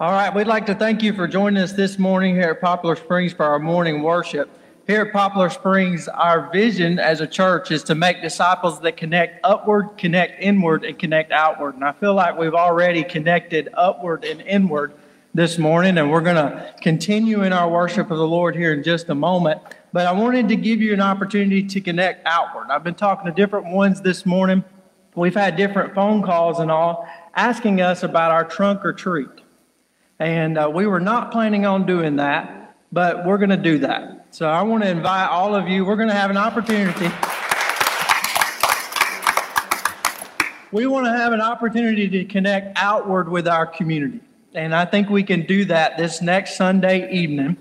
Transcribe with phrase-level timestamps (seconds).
[0.00, 2.96] All right, we'd like to thank you for joining us this morning here at Poplar
[2.96, 4.48] Springs for our morning worship.
[4.86, 9.44] Here at Poplar Springs, our vision as a church is to make disciples that connect
[9.44, 11.74] upward, connect inward, and connect outward.
[11.74, 14.94] And I feel like we've already connected upward and inward
[15.34, 18.82] this morning, and we're going to continue in our worship of the Lord here in
[18.82, 19.60] just a moment.
[19.92, 22.68] But I wanted to give you an opportunity to connect outward.
[22.70, 24.64] I've been talking to different ones this morning.
[25.14, 29.28] We've had different phone calls and all asking us about our trunk or treat.
[30.20, 34.26] And uh, we were not planning on doing that, but we're going to do that.
[34.32, 37.10] So I want to invite all of you, we're going to have an opportunity.
[40.72, 44.20] We want to have an opportunity to connect outward with our community.
[44.54, 47.56] And I think we can do that this next Sunday evening.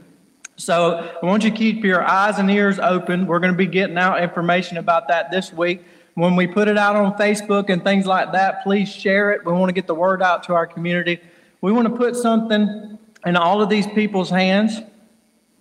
[0.58, 3.26] So I want you to keep your eyes and ears open.
[3.26, 5.82] We're going to be getting out information about that this week.
[6.16, 9.46] When we put it out on Facebook and things like that, please share it.
[9.46, 11.22] We want to get the word out to our community.
[11.62, 14.80] We want to put something in all of these people's hands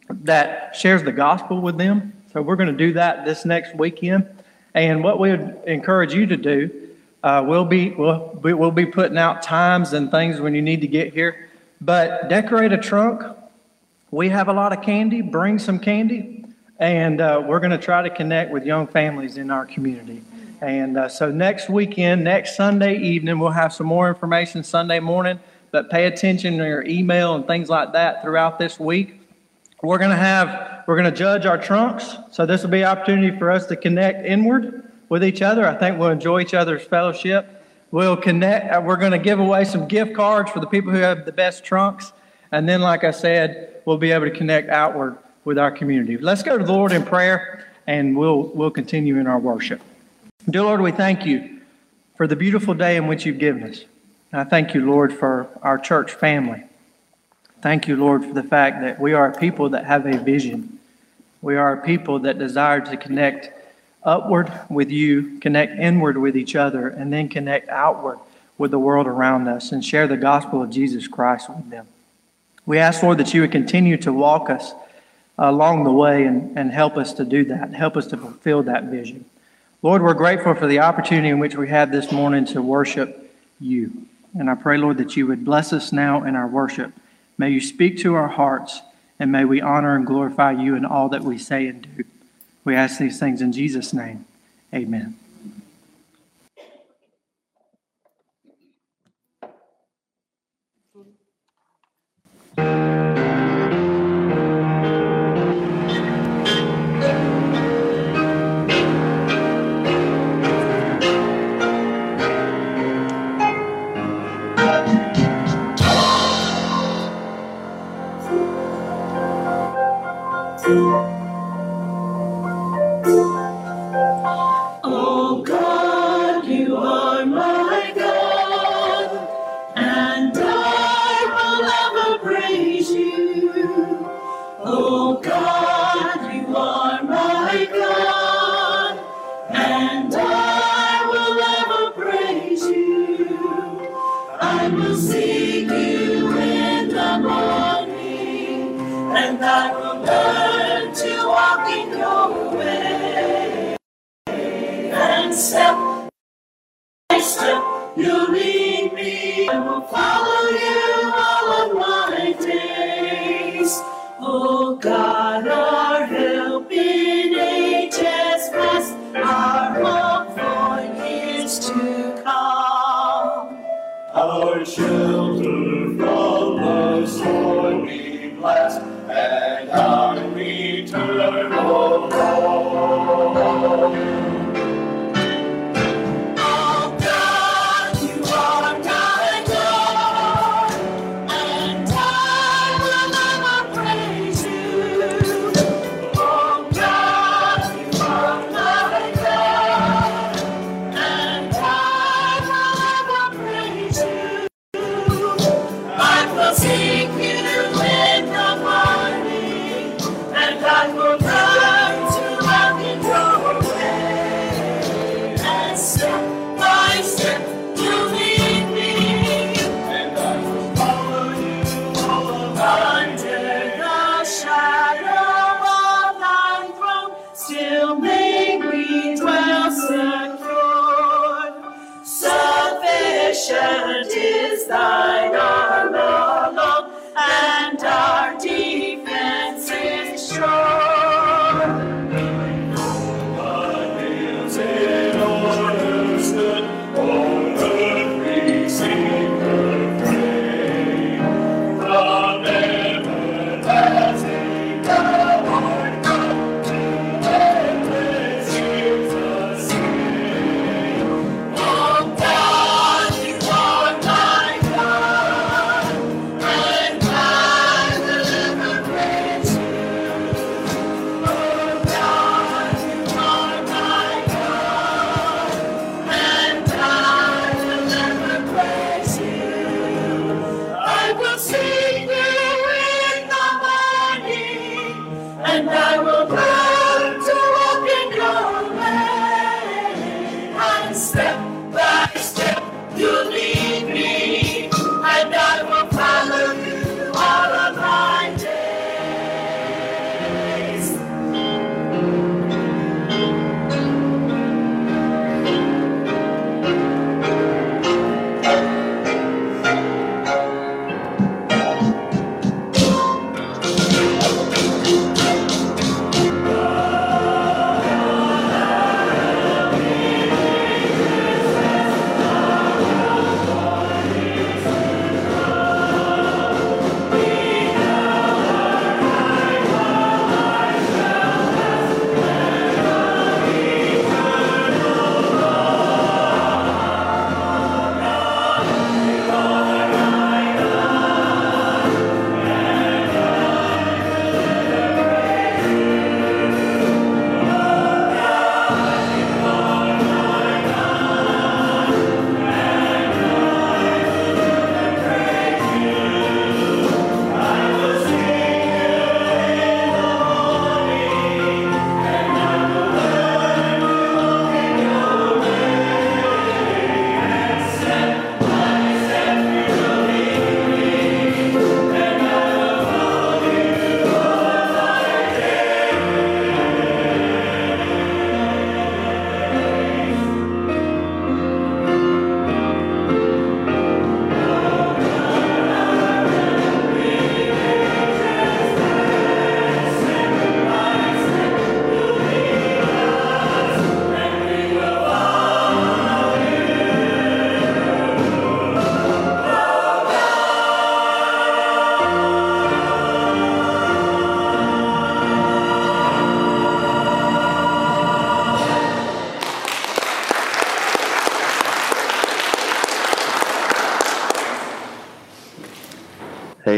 [0.09, 2.13] that shares the gospel with them.
[2.33, 4.29] So we're going to do that this next weekend.
[4.75, 6.71] And what we would encourage you to do,
[7.25, 10.87] uh, we'll be we'll, we'll be putting out times and things when you need to
[10.87, 11.49] get here.
[11.81, 13.23] But decorate a trunk.
[14.13, 15.21] We have a lot of candy.
[15.21, 16.45] Bring some candy,
[16.79, 20.23] and uh, we're going to try to connect with young families in our community.
[20.61, 25.41] And uh, so next weekend, next Sunday evening, we'll have some more information Sunday morning
[25.71, 29.21] but pay attention to your email and things like that throughout this week.
[29.83, 32.17] We're going to have, we're going to judge our trunks.
[32.33, 35.67] So this will be an opportunity for us to connect inward with each other.
[35.67, 37.65] I think we'll enjoy each other's fellowship.
[37.91, 40.99] We'll connect, uh, we're going to give away some gift cards for the people who
[40.99, 42.13] have the best trunks.
[42.53, 46.19] And then, like I said, we'll be able to connect outward with our community.
[46.19, 49.81] Let's go to the Lord in prayer and we'll, we'll continue in our worship.
[50.51, 51.61] Dear Lord, we thank you
[52.17, 53.85] for the beautiful day in which you've given us.
[54.33, 56.65] And I thank you, Lord, for our church family.
[57.63, 60.79] Thank you, Lord, for the fact that we are a people that have a vision.
[61.41, 63.51] We are a people that desire to connect
[64.05, 68.19] upward with you, connect inward with each other, and then connect outward
[68.59, 71.87] with the world around us and share the gospel of Jesus Christ with them.
[72.67, 74.73] We ask, Lord, that you would continue to walk us
[75.39, 78.85] along the way and, and help us to do that, help us to fulfill that
[78.85, 79.25] vision.
[79.83, 84.08] Lord, we're grateful for the opportunity in which we have this morning to worship you.
[84.35, 86.93] And I pray, Lord, that you would bless us now in our worship.
[87.37, 88.83] May you speak to our hearts,
[89.19, 92.05] and may we honor and glorify you in all that we say and do.
[92.65, 94.27] We ask these things in Jesus' name.
[94.75, 95.17] Amen.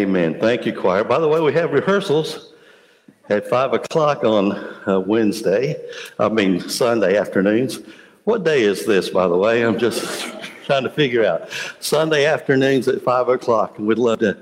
[0.00, 0.40] Amen.
[0.40, 1.04] Thank you, choir.
[1.04, 2.54] By the way, we have rehearsals
[3.28, 4.52] at 5 o'clock on
[4.88, 5.76] uh, Wednesday,
[6.18, 7.80] I mean Sunday afternoons.
[8.24, 9.60] What day is this, by the way?
[9.62, 10.26] I'm just
[10.64, 11.50] trying to figure out.
[11.80, 14.38] Sunday afternoons at 5 o'clock, and we'd love to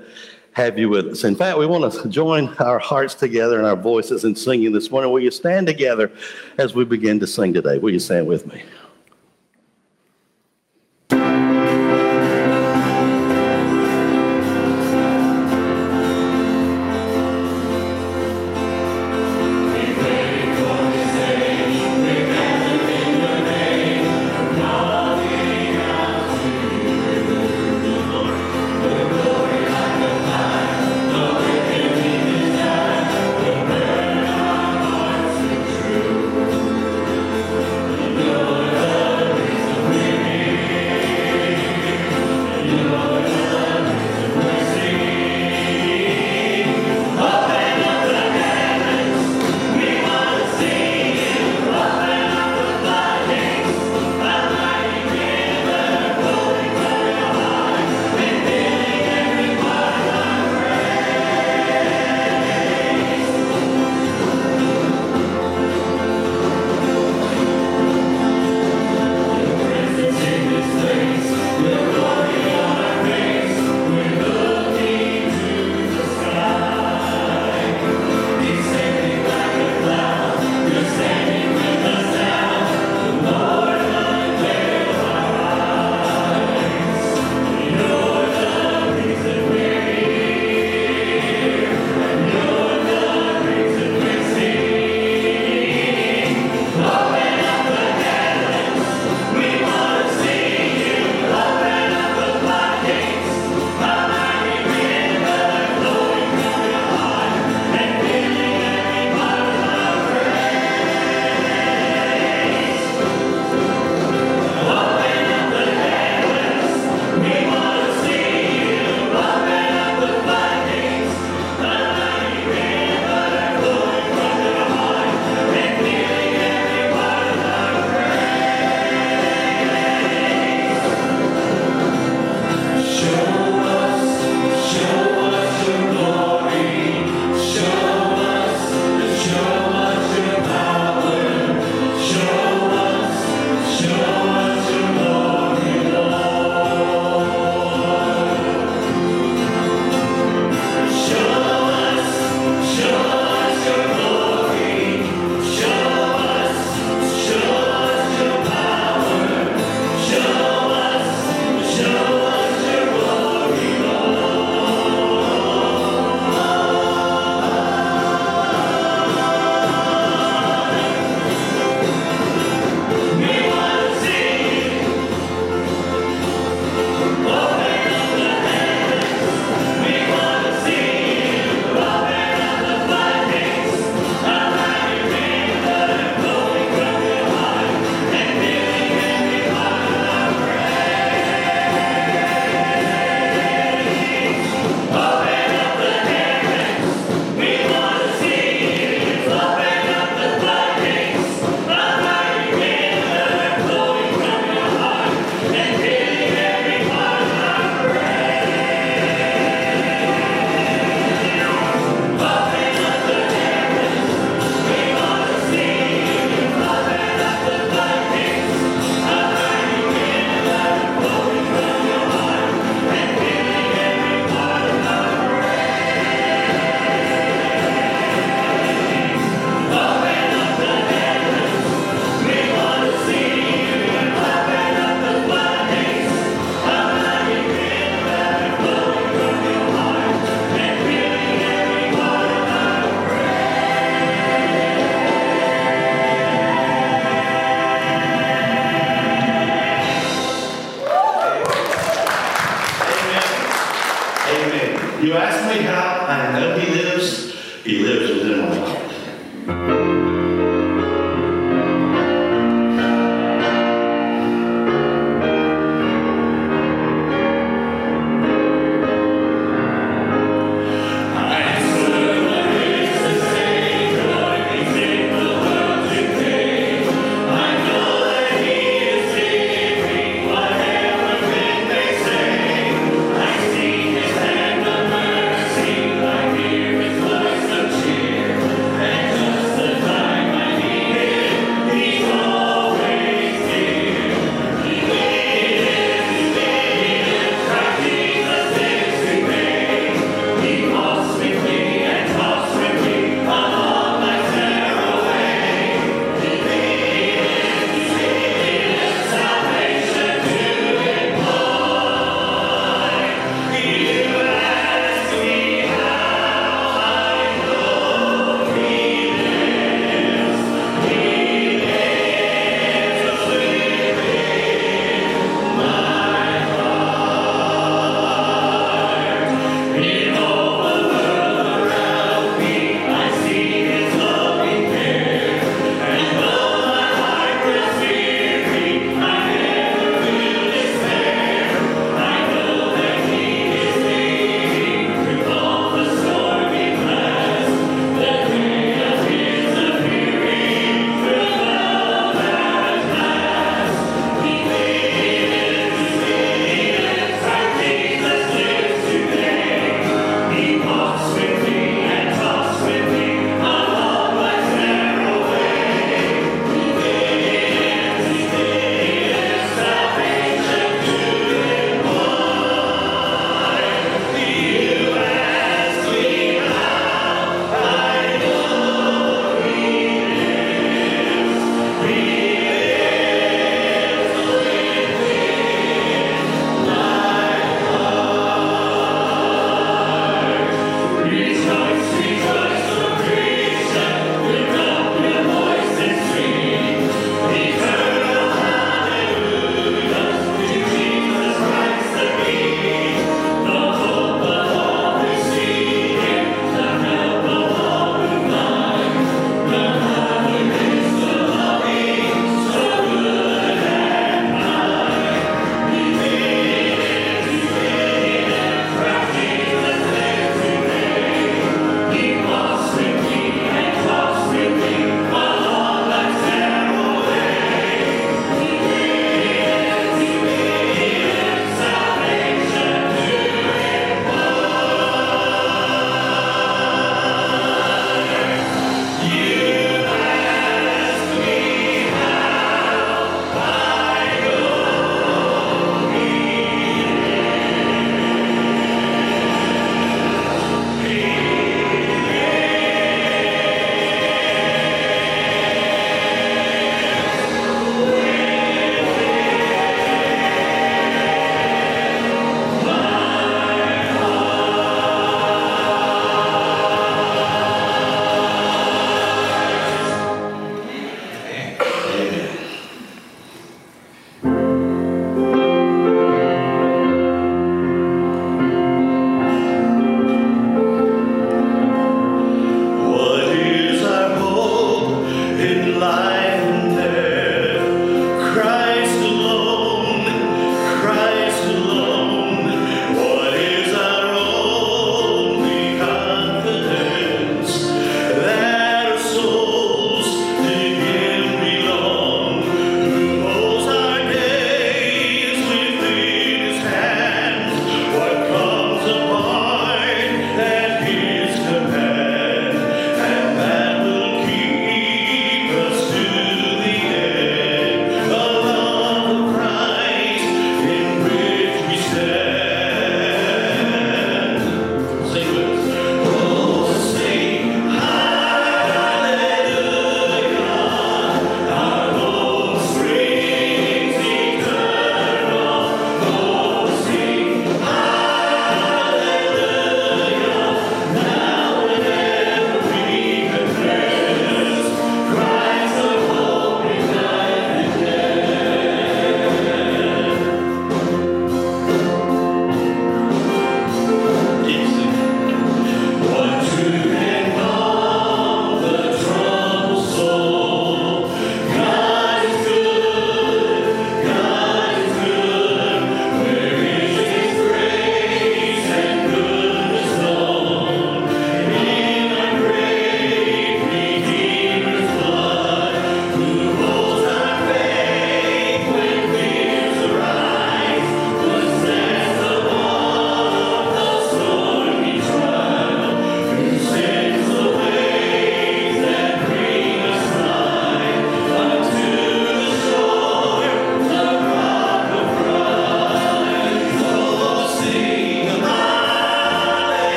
[0.53, 1.25] have you with us.
[1.25, 4.89] In fact, we want to join our hearts together and our voices in singing this
[4.89, 5.11] morning.
[5.11, 6.09] Will you stand together
[6.57, 7.79] as we begin to sing today?
[7.79, 8.63] Will you stand with me?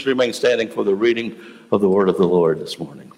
[0.00, 1.38] Please remain standing for the reading
[1.70, 3.12] of the word of the Lord this morning.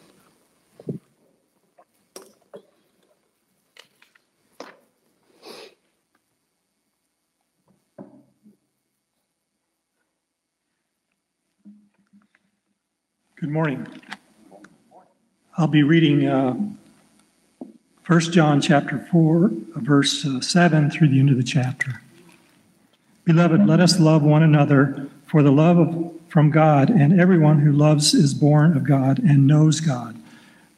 [13.36, 13.86] Good morning.
[15.56, 16.56] I'll be reading uh,
[18.08, 22.02] 1 John chapter 4, verse uh, 7 through the end of the chapter.
[23.24, 27.70] Beloved, let us love one another, for the love of, from God, and everyone who
[27.70, 30.16] loves is born of God and knows God.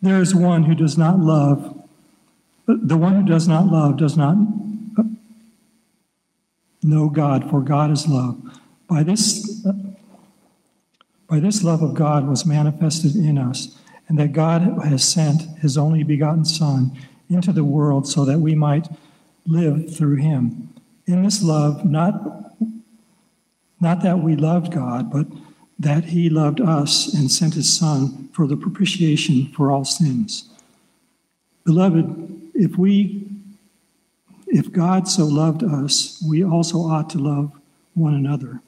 [0.03, 1.81] There is one who does not love,
[2.67, 4.37] the one who does not love does not
[6.83, 8.37] know God, for God is love.
[8.89, 9.65] By this,
[11.29, 15.79] by this love of God was manifested in us, and that God has sent his
[15.79, 16.91] only begotten Son
[17.31, 18.89] into the world so that we might
[19.47, 20.75] live through him.
[21.07, 22.57] In this love, not,
[23.81, 25.29] not that we loved God, but
[25.79, 30.49] that he loved us and sent his Son for the propitiation for all sins.
[31.65, 33.27] Beloved, if we
[34.47, 37.51] if God so loved us, we also ought to love
[37.95, 38.61] one another.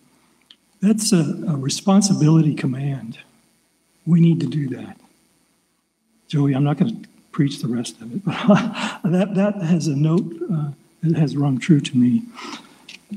[0.81, 3.19] That's a, a responsibility command.
[4.05, 4.99] We need to do that.
[6.27, 8.35] Joey, I'm not going to preach the rest of it, but
[9.05, 10.71] that, that has a note uh,
[11.03, 12.23] that has rung true to me.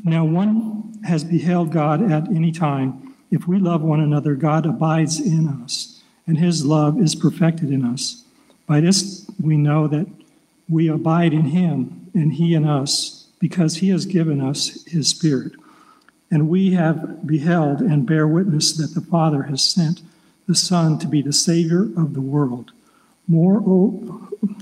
[0.03, 3.08] Now, one has beheld God at any time.
[3.31, 7.85] If we love one another, God abides in us, and his love is perfected in
[7.85, 8.23] us.
[8.65, 10.07] By this we know that
[10.67, 15.53] we abide in him, and he in us, because he has given us his Spirit.
[16.31, 20.01] And we have beheld and bear witness that the Father has sent
[20.47, 22.71] the Son to be the Savior of the world.
[23.27, 23.61] More,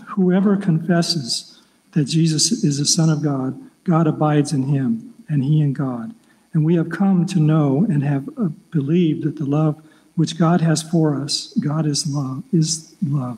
[0.07, 1.61] whoever confesses
[1.93, 6.13] that Jesus is the Son of God, God abides in him, and he in God.
[6.57, 9.79] And we have come to know and have uh, believed that the love
[10.15, 13.37] which God has for us, God is love, is love.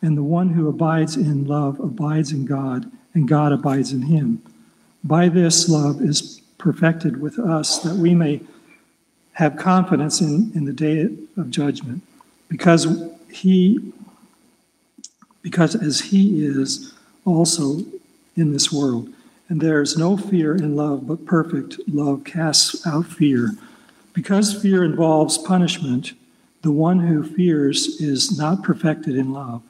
[0.00, 4.40] And the one who abides in love abides in God, and God abides in him.
[5.04, 8.40] By this love is perfected with us, that we may
[9.32, 12.02] have confidence in, in the day of judgment,
[12.48, 13.92] because he
[15.42, 16.94] because as he is
[17.26, 17.80] also
[18.36, 19.12] in this world.
[19.48, 23.52] And there is no fear in love, but perfect love casts out fear.
[24.12, 26.12] Because fear involves punishment,
[26.62, 29.62] the one who fears is not perfected in love.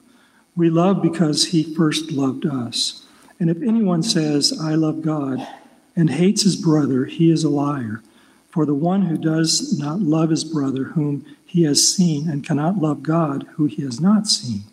[0.55, 3.05] We love because he first loved us.
[3.39, 5.47] And if anyone says, I love God,
[5.95, 8.01] and hates his brother, he is a liar.
[8.49, 12.79] For the one who does not love his brother, whom he has seen, and cannot
[12.79, 14.63] love God, who he has not seen.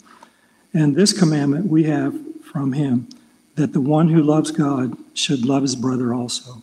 [0.72, 3.08] And this commandment we have from him
[3.56, 6.62] that the one who loves God should love his brother also.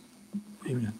[0.66, 0.94] Amen.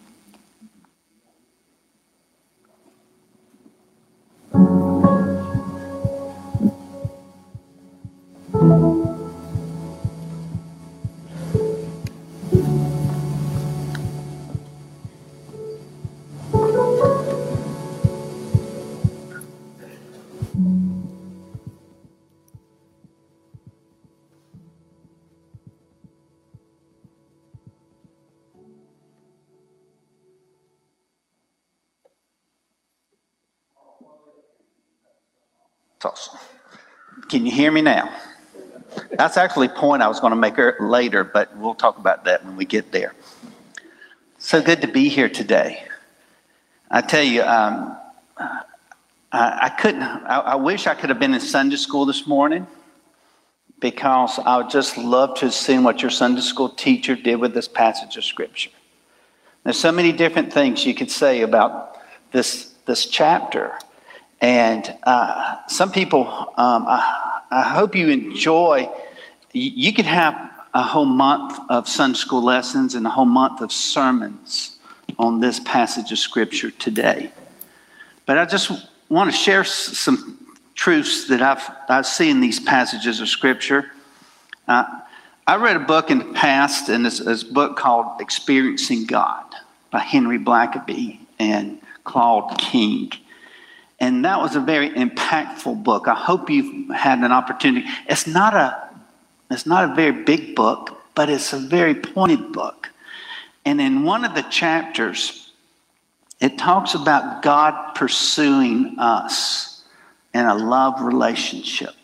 [37.28, 38.14] Can you hear me now?
[39.12, 42.44] That's actually a point I was going to make later, but we'll talk about that
[42.44, 43.14] when we get there.
[44.38, 45.84] So good to be here today.
[46.90, 47.96] I tell you, um,
[48.36, 52.66] I, I, couldn't, I, I, wish I could have been in Sunday school this morning
[53.80, 57.54] because I would just love to have seen what your Sunday school teacher did with
[57.54, 58.70] this passage of Scripture.
[59.64, 61.98] There's so many different things you could say about
[62.32, 63.72] this, this chapter.
[64.44, 66.26] And uh, some people,
[66.58, 68.90] um, I, I, hope you enjoy.
[69.54, 70.34] You, you could have
[70.74, 74.76] a whole month of Sunday school lessons and a whole month of sermons
[75.18, 77.32] on this passage of Scripture today.
[78.26, 78.70] But I just
[79.08, 83.92] want to share some truths that I've, I've seen in these passages of Scripture.
[84.68, 84.84] Uh,
[85.46, 89.46] I read a book in the past, and it's, it's a book called Experiencing God
[89.90, 93.10] by Henry Blackaby and Claude King.
[94.00, 96.08] And that was a very impactful book.
[96.08, 97.86] I hope you've had an opportunity.
[98.08, 98.90] It's not a,
[99.50, 102.90] it's not a very big book, but it's a very pointed book.
[103.64, 105.52] And in one of the chapters,
[106.40, 109.84] it talks about God pursuing us
[110.34, 111.94] in a love relationship.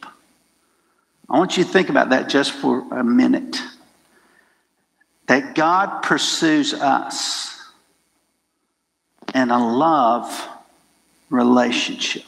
[1.29, 3.61] I want you to think about that just for a minute.
[5.26, 7.57] That God pursues us
[9.35, 10.48] in a love
[11.31, 12.25] relationship.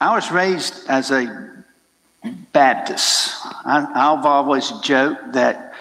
[0.00, 1.50] I was raised as a
[2.52, 3.32] Baptist.
[3.64, 5.74] I, have always joked that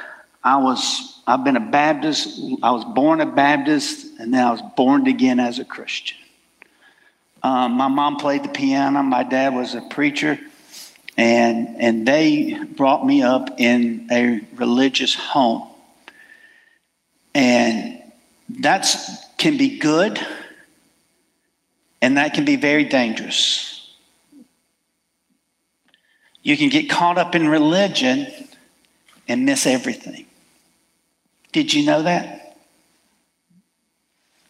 [0.43, 4.61] I was, I've been a Baptist, I was born a Baptist, and then I was
[4.75, 6.17] born again as a Christian.
[7.41, 10.37] Um, my mom played the piano, my dad was a preacher,
[11.17, 15.67] and, and they brought me up in a religious home.
[17.33, 18.01] And
[18.59, 18.85] that
[19.39, 20.19] can be good,
[22.01, 23.89] and that can be very dangerous.
[26.43, 28.27] You can get caught up in religion
[29.27, 30.25] and miss everything.
[31.51, 32.57] Did you know that?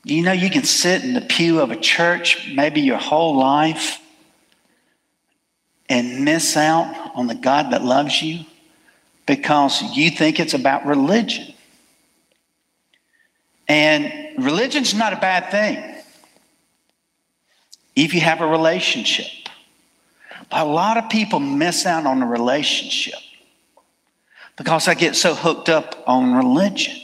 [0.03, 3.99] You know, you can sit in the pew of a church maybe your whole life
[5.89, 8.45] and miss out on the God that loves you
[9.25, 11.53] because you think it's about religion.
[13.69, 15.95] And religion's not a bad thing
[17.95, 19.27] if you have a relationship.
[20.49, 23.19] But a lot of people miss out on a relationship
[24.57, 26.97] because they get so hooked up on religion.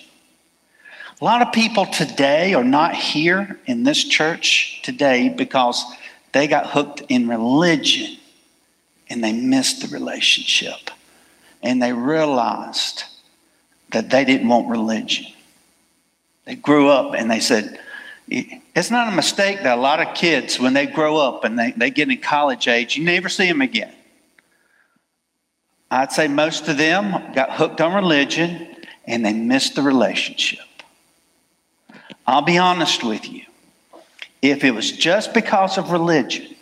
[1.22, 5.86] A lot of people today are not here in this church today because
[6.34, 8.18] they got hooked in religion
[9.10, 10.90] and they missed the relationship.
[11.62, 13.04] And they realized
[13.92, 15.28] that they didn't want religion.
[16.46, 17.80] They grew up and they said,
[18.28, 21.72] it's not a mistake that a lot of kids, when they grow up and they,
[21.72, 23.94] they get in college age, you never see them again.
[25.92, 30.66] I'd say most of them got hooked on religion and they missed the relationship.
[32.28, 33.44] I'll be honest with you.
[34.42, 36.56] If it was just because of religion,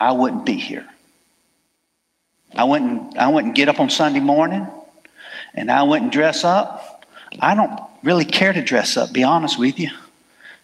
[0.00, 0.86] I wouldn't be here.
[2.54, 4.66] I wouldn't, I wouldn't get up on Sunday morning
[5.54, 6.87] and I wouldn't dress up.
[7.40, 9.90] I don't really care to dress up, be honest with you.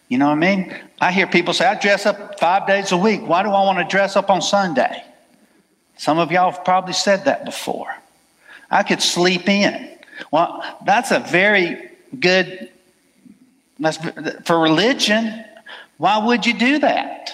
[0.07, 0.75] You know what I mean?
[1.01, 3.21] I hear people say, I dress up five days a week.
[3.25, 5.03] Why do I want to dress up on Sunday?
[5.97, 7.93] Some of y'all have probably said that before.
[8.69, 9.89] I could sleep in.
[10.31, 12.69] Well, that's a very good,
[13.79, 13.97] that's,
[14.45, 15.43] for religion,
[15.97, 17.31] why would you do that?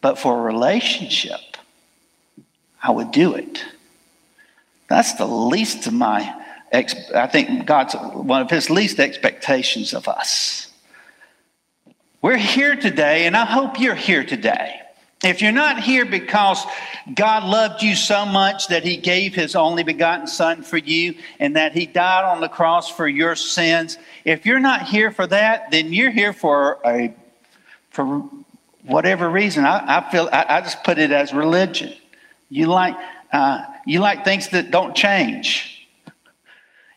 [0.00, 1.40] But for a relationship,
[2.82, 3.64] I would do it.
[4.88, 6.39] That's the least of my,
[6.72, 10.68] I think God's one of his least expectations of us.
[12.22, 14.80] We're here today, and I hope you're here today.
[15.22, 16.64] If you're not here because
[17.14, 21.56] God loved you so much that He gave His only begotten Son for you and
[21.56, 25.70] that He died on the cross for your sins, if you're not here for that,
[25.70, 27.14] then you're here for a
[27.90, 28.22] for
[28.84, 29.64] whatever reason.
[29.64, 31.92] I, I feel I, I, just put it as religion.
[32.48, 32.96] You like
[33.32, 35.79] uh, you like things that don't change.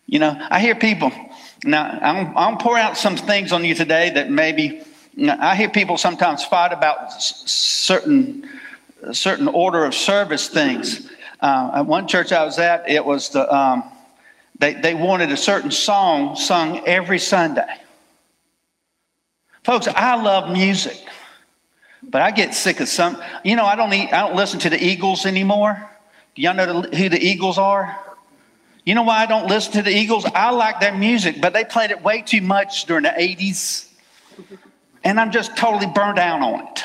[0.06, 1.12] You know, I hear people.
[1.64, 4.84] Now I'm, I'm pour out some things on you today that maybe
[5.18, 8.50] I hear people sometimes fight about certain
[9.12, 11.10] certain order of service things.
[11.42, 13.84] Uh, at one church I was at, it was the um,
[14.60, 17.68] they they wanted a certain song sung every Sunday.
[19.64, 20.98] Folks, I love music,
[22.02, 23.22] but I get sick of some.
[23.46, 25.90] You know, I don't eat, I don't listen to the Eagles anymore.
[26.36, 27.98] Do y'all know who the Eagles are?
[28.86, 30.26] You know why I don't listen to the Eagles?
[30.26, 33.88] I like their music, but they played it way too much during the 80s
[35.04, 36.84] and I'm just totally burned out on it.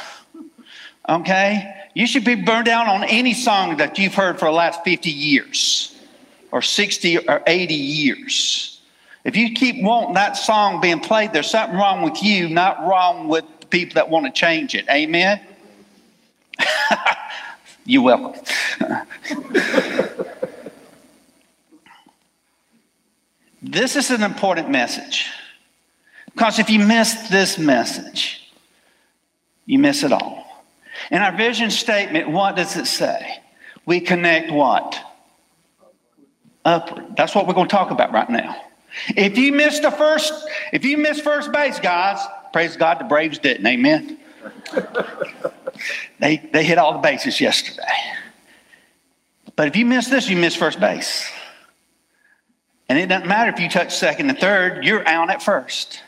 [1.08, 1.74] Okay?
[1.94, 5.10] You should be burned out on any song that you've heard for the last 50
[5.10, 5.96] years
[6.50, 8.80] or 60 or 80 years.
[9.24, 13.28] If you keep wanting that song being played, there's something wrong with you, not wrong
[13.28, 14.88] with the people that want to change it.
[14.88, 15.40] Amen?
[17.84, 18.42] You're welcome.
[23.72, 25.30] this is an important message.
[26.32, 28.50] Because if you miss this message,
[29.66, 30.46] you miss it all.
[31.10, 33.40] In our vision statement, what does it say?
[33.86, 34.98] We connect what?
[36.64, 37.16] Upward.
[37.16, 38.56] That's what we're going to talk about right now.
[39.16, 40.32] If you miss the first,
[40.72, 42.18] if you miss first base, guys,
[42.52, 43.66] praise God, the Braves didn't.
[43.66, 44.18] Amen.
[46.18, 47.82] they they hit all the bases yesterday.
[49.56, 51.30] But if you miss this, you miss first base.
[52.88, 56.02] And it doesn't matter if you touch second and third, you're out at first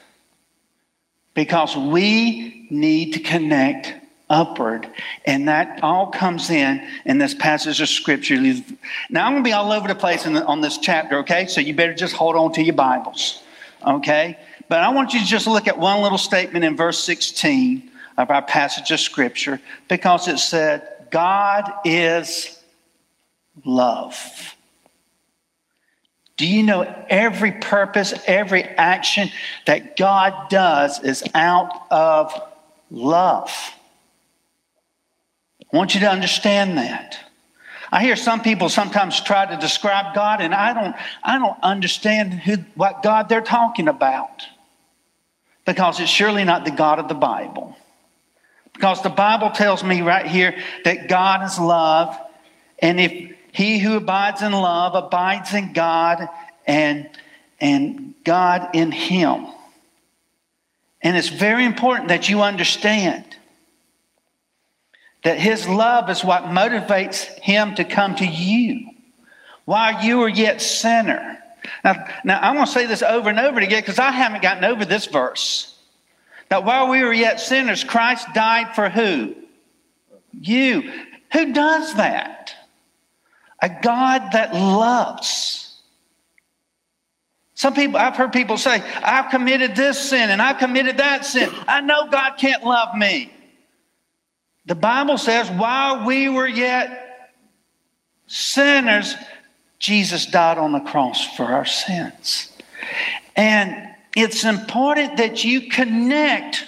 [1.34, 3.94] because we need to connect
[4.30, 4.88] upward.
[5.26, 8.36] And that all comes in in this passage of scripture.
[9.10, 11.46] Now, I'm going to be all over the place the, on this chapter, okay?
[11.46, 13.42] So you better just hold on to your Bibles,
[13.86, 14.38] okay?
[14.68, 18.30] But I want you to just look at one little statement in verse 16 of
[18.30, 22.62] our passage of scripture because it said, God is
[23.64, 24.56] love.
[26.40, 29.28] Do you know every purpose, every action
[29.66, 32.32] that God does is out of
[32.90, 33.52] love?
[35.70, 37.18] I want you to understand that.
[37.92, 42.32] I hear some people sometimes try to describe God, and I don't, I don't understand
[42.32, 44.42] who, what God they're talking about
[45.66, 47.76] because it's surely not the God of the Bible.
[48.72, 52.18] Because the Bible tells me right here that God is love,
[52.78, 56.28] and if he who abides in love abides in God
[56.66, 57.08] and,
[57.60, 59.46] and God in him.
[61.02, 63.24] And it's very important that you understand
[65.24, 68.90] that his love is what motivates him to come to you
[69.64, 71.38] while you are yet sinner.
[71.84, 74.64] Now, now I'm going to say this over and over again because I haven't gotten
[74.64, 75.76] over this verse.
[76.48, 79.36] That while we were yet sinners, Christ died for who?
[80.32, 80.90] You.
[81.32, 82.39] Who does that?
[83.62, 85.60] A God that loves.
[87.54, 91.50] Some people, I've heard people say, I've committed this sin and I've committed that sin.
[91.68, 93.32] I know God can't love me.
[94.64, 97.32] The Bible says, while we were yet
[98.26, 99.14] sinners,
[99.78, 102.50] Jesus died on the cross for our sins.
[103.36, 106.64] And it's important that you connect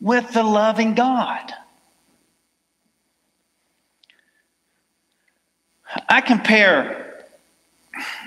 [0.00, 1.52] with the loving God.
[6.08, 7.24] I compare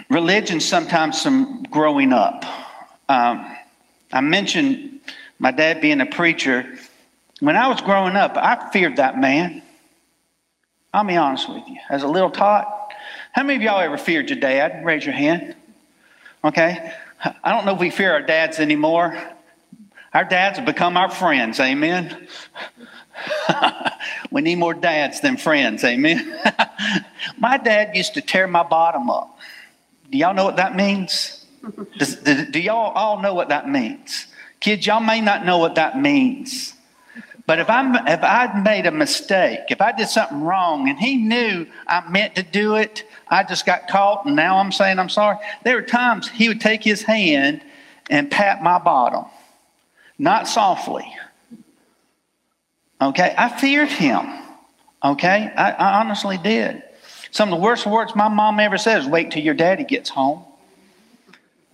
[0.09, 2.45] religion sometimes from growing up.
[3.07, 3.55] Um,
[4.11, 4.99] I mentioned
[5.39, 6.77] my dad being a preacher.
[7.39, 9.61] When I was growing up, I feared that man.
[10.93, 11.77] I'll be honest with you.
[11.89, 12.91] As a little tot,
[13.31, 14.83] how many of y'all ever feared your dad?
[14.83, 15.55] Raise your hand.
[16.43, 16.93] Okay.
[17.43, 19.17] I don't know if we fear our dads anymore.
[20.13, 21.59] Our dads have become our friends.
[21.59, 22.27] Amen.
[24.29, 25.83] we need more dads than friends.
[25.83, 26.39] Amen.
[27.37, 29.37] my dad used to tear my bottom up.
[30.09, 31.45] Do y'all know what that means?
[31.97, 34.27] Does, do, do y'all all know what that means?
[34.59, 36.73] Kids, y'all may not know what that means.
[37.47, 41.17] But if I'm if I'd made a mistake, if I did something wrong and he
[41.17, 45.09] knew I meant to do it, I just got caught and now I'm saying I'm
[45.09, 45.37] sorry.
[45.63, 47.61] There were times he would take his hand
[48.09, 49.25] and pat my bottom.
[50.17, 51.11] Not softly,
[53.01, 54.27] Okay, I feared him.
[55.03, 56.83] Okay, I, I honestly did.
[57.31, 60.43] Some of the worst words my mom ever says, wait till your daddy gets home.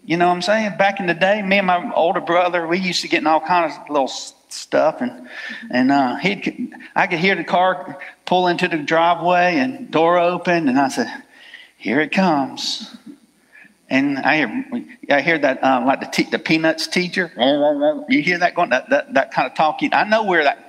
[0.05, 0.77] You know what I'm saying?
[0.77, 3.41] Back in the day, me and my older brother, we used to get in all
[3.41, 5.27] kinds of little stuff, and
[5.69, 10.69] and uh, he'd I could hear the car pull into the driveway and door open,
[10.69, 11.11] and I said,
[11.77, 12.95] "Here it comes."
[13.89, 17.29] And I hear I hear that uh, like the te- the peanuts teacher.
[18.07, 19.93] You hear that going that, that that kind of talking.
[19.93, 20.66] I know where that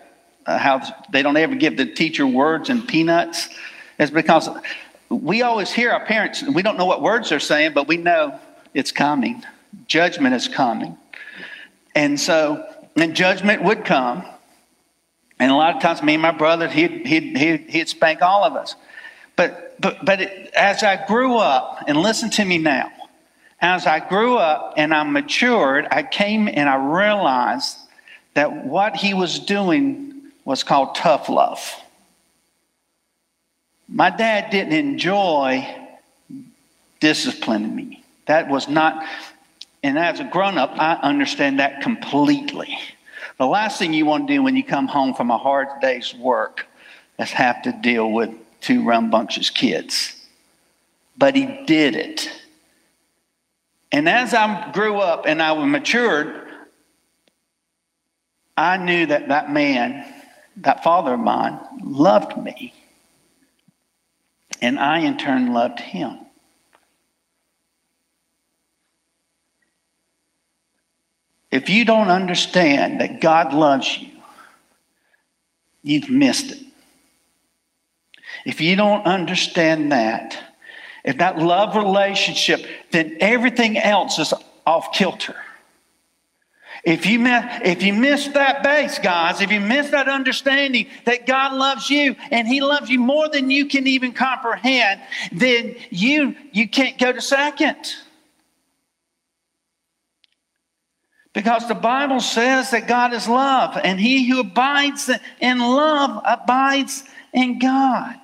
[0.49, 0.81] Uh, how
[1.11, 3.51] they don't ever give the teacher words and peanuts
[3.99, 4.49] is because
[5.11, 8.41] we always hear our parents, we don't know what words they're saying, but we know
[8.73, 9.45] it's coming.
[9.89, 10.97] Judgment is coming.
[11.95, 14.25] And so, and judgment would come.
[15.39, 18.43] And a lot of times, me and my brother, he'd, he'd, he'd, he'd spank all
[18.43, 18.75] of us.
[19.37, 22.91] But, but, but it, as I grew up, and listen to me now,
[23.61, 27.77] as I grew up and I matured, I came and I realized
[28.33, 30.08] that what he was doing
[30.49, 31.61] was called tough love.
[33.87, 35.69] My dad didn't enjoy
[37.01, 38.03] disciplining me.
[38.25, 39.05] That was not,
[39.83, 42.79] and as a grown up, I understand that completely.
[43.37, 46.15] The last thing you want to do when you come home from a hard day's
[46.15, 46.67] work
[47.19, 48.31] is have to deal with
[48.63, 50.17] two rambunctious kids.
[51.19, 52.31] But he did it.
[53.93, 56.49] And as I grew up and I matured,
[58.57, 60.14] I knew that that man
[60.63, 62.73] that father of mine loved me.
[64.61, 66.19] And I, in turn, loved him.
[71.51, 74.11] If you don't understand that God loves you,
[75.83, 76.59] you've missed it.
[78.45, 80.39] If you don't understand that,
[81.05, 84.35] if that love relationship, then everything else is
[84.67, 85.37] off kilter.
[86.89, 91.26] If you, miss, if you miss that base, guys, if you miss that understanding that
[91.26, 96.34] God loves you and He loves you more than you can even comprehend, then you,
[96.51, 97.76] you can't go to second.
[101.34, 105.11] Because the Bible says that God is love, and he who abides
[105.41, 108.16] in love abides in God,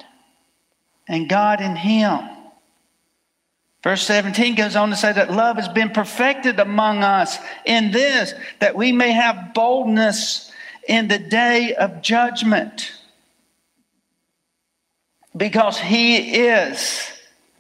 [1.06, 2.33] and God in him.
[3.84, 8.32] Verse 17 goes on to say that love has been perfected among us in this,
[8.58, 10.50] that we may have boldness
[10.88, 12.92] in the day of judgment.
[15.36, 17.10] Because he is,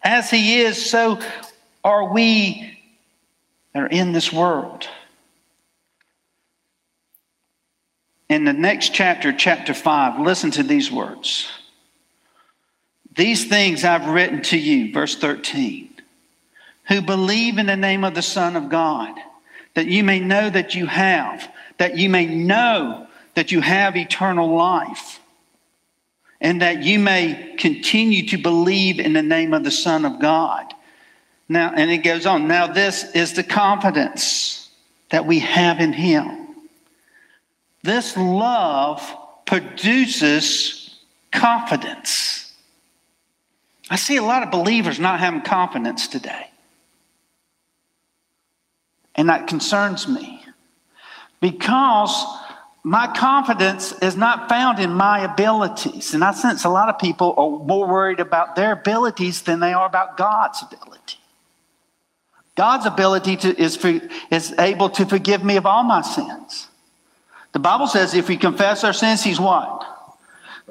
[0.02, 1.20] as he is, so
[1.84, 2.78] are we
[3.74, 4.88] that are in this world?
[8.30, 11.50] In the next chapter, chapter 5, listen to these words.
[13.14, 15.83] These things I've written to you, verse 13,
[16.88, 19.14] who believe in the name of the Son of God,
[19.74, 24.54] that you may know that you have, that you may know that you have eternal
[24.54, 25.20] life,
[26.40, 30.72] and that you may continue to believe in the name of the Son of God.
[31.48, 32.48] Now, and it goes on.
[32.48, 34.70] Now, this is the confidence
[35.10, 36.44] that we have in Him
[37.84, 39.02] this love
[39.44, 40.98] produces
[41.30, 42.50] confidence.
[43.90, 46.50] I see a lot of believers not having confidence today.
[49.14, 50.44] And that concerns me
[51.40, 52.24] because
[52.82, 56.14] my confidence is not found in my abilities.
[56.14, 59.72] And I sense a lot of people are more worried about their abilities than they
[59.72, 61.18] are about God's ability.
[62.56, 63.82] God's ability to, is,
[64.30, 66.68] is able to forgive me of all my sins.
[67.52, 69.82] The Bible says if we confess our sins, He's what?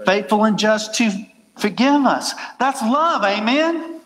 [0.06, 1.12] Faithful and just to
[1.58, 2.34] forgive us.
[2.60, 4.02] That's love, amen?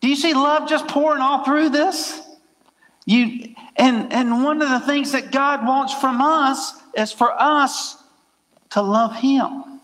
[0.00, 2.21] Do you see love just pouring all through this?
[3.04, 7.96] You and and one of the things that God wants from us is for us
[8.70, 9.80] to love him.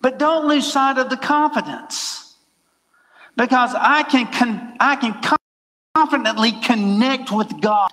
[0.00, 2.34] But don't lose sight of the confidence.
[3.36, 5.16] Because I can I can
[5.94, 7.90] confidently connect with God.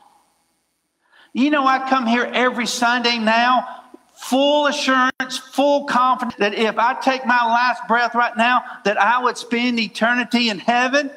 [1.33, 3.83] You know, I come here every Sunday now,
[4.15, 9.23] full assurance, full confidence that if I take my last breath right now, that I
[9.23, 11.09] would spend eternity in heaven.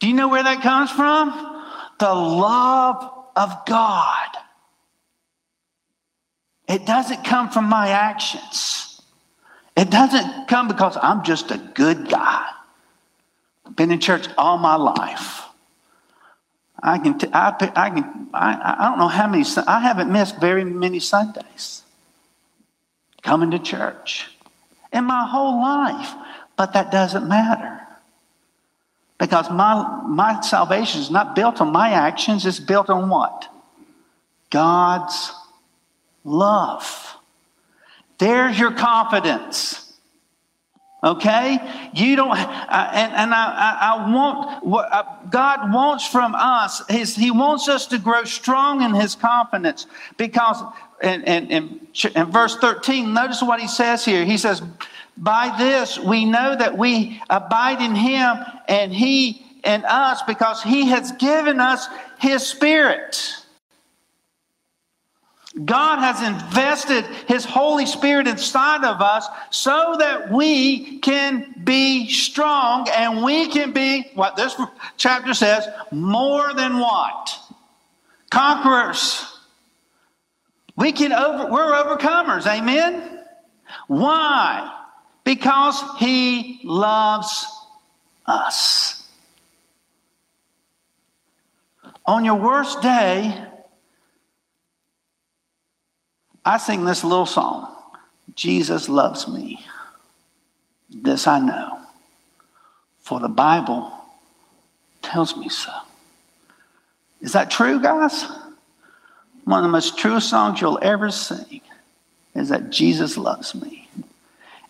[0.00, 1.30] Do you know where that comes from?
[1.98, 4.28] The love of God.
[6.68, 9.00] It doesn't come from my actions.
[9.76, 12.46] It doesn't come because I'm just a good guy.
[13.66, 15.42] I've been in church all my life.
[16.82, 20.38] I can, t- I, I, can, I, I don't know how many, I haven't missed
[20.40, 21.82] very many Sundays
[23.22, 24.30] coming to church
[24.92, 26.12] in my whole life.
[26.56, 27.85] But that doesn't matter.
[29.18, 33.48] Because my, my salvation is not built on my actions, it's built on what?
[34.50, 35.32] God's
[36.24, 37.16] love.
[38.18, 39.86] There's your confidence.
[41.02, 41.58] Okay?
[41.94, 46.82] You don't, uh, and, and I, I, I want, what uh, God wants from us
[46.90, 49.86] is He wants us to grow strong in His confidence
[50.16, 50.62] because,
[51.02, 51.80] in, in, in,
[52.14, 54.24] in verse 13, notice what He says here.
[54.24, 54.62] He says,
[55.16, 58.36] By this we know that we abide in Him
[58.68, 61.88] and He in us because He has given us
[62.18, 63.36] His Spirit.
[65.64, 72.86] God has invested His Holy Spirit inside of us so that we can be strong
[72.90, 74.54] and we can be, what this
[74.98, 77.38] chapter says, more than what?
[78.30, 79.24] Conquerors.
[80.76, 83.20] We can over, we're overcomers, amen?
[83.86, 84.70] Why?
[85.26, 87.46] Because He loves
[88.24, 89.10] us.
[92.06, 93.36] On your worst day,
[96.44, 97.72] I sing this little song
[98.36, 99.64] Jesus loves me.
[100.88, 101.80] This I know,
[103.00, 103.90] for the Bible
[105.02, 105.72] tells me so.
[107.20, 108.26] Is that true, guys?
[109.44, 111.62] One of the most truest songs you'll ever sing
[112.36, 113.85] is that Jesus loves me.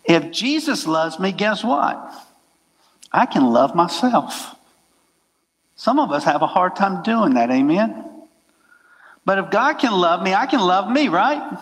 [0.07, 2.13] If Jesus loves me, guess what?
[3.11, 4.55] I can love myself.
[5.75, 8.05] Some of us have a hard time doing that, amen?
[9.25, 11.57] But if God can love me, I can love me, right?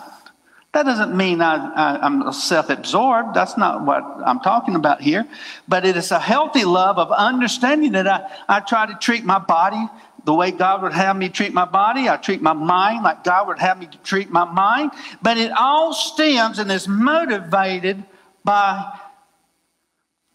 [0.72, 3.34] That doesn't mean I, am self absorbed.
[3.34, 5.26] That's not what I'm talking about here.
[5.66, 9.38] But it is a healthy love of understanding that I, I try to treat my
[9.38, 9.84] body
[10.24, 12.08] the way God would have me treat my body.
[12.08, 14.92] I treat my mind like God would have me to treat my mind.
[15.22, 18.04] But it all stems and is motivated
[18.46, 18.98] by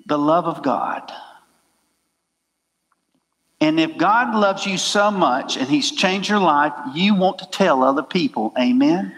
[0.05, 1.11] the love of God.
[3.61, 7.49] And if God loves you so much and He's changed your life, you want to
[7.49, 9.15] tell other people, Amen?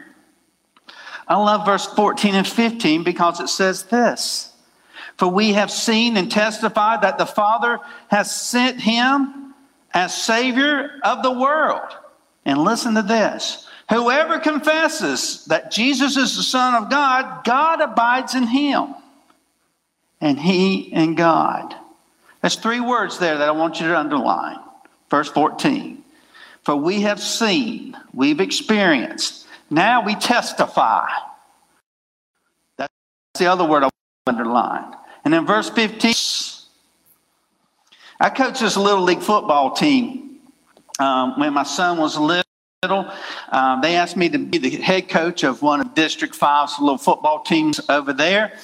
[1.27, 4.53] I love verse 14 and 15 because it says this
[5.17, 7.79] For we have seen and testified that the Father
[8.09, 9.55] has sent Him
[9.93, 11.89] as Savior of the world.
[12.45, 18.35] And listen to this whoever confesses that Jesus is the Son of God, God abides
[18.35, 18.95] in Him,
[20.21, 21.75] and He in God.
[22.41, 24.59] There's three words there that I want you to underline.
[25.09, 26.03] Verse 14.
[26.63, 31.07] For we have seen, we've experienced, now we testify.
[32.77, 32.93] That's
[33.37, 33.93] the other word I want
[34.25, 34.93] to underline.
[35.25, 36.13] And in verse 15,
[38.19, 40.39] I coached this little league football team
[40.99, 42.43] um, when my son was little.
[42.91, 46.97] Um, they asked me to be the head coach of one of District 5's little
[46.97, 48.57] football teams over there.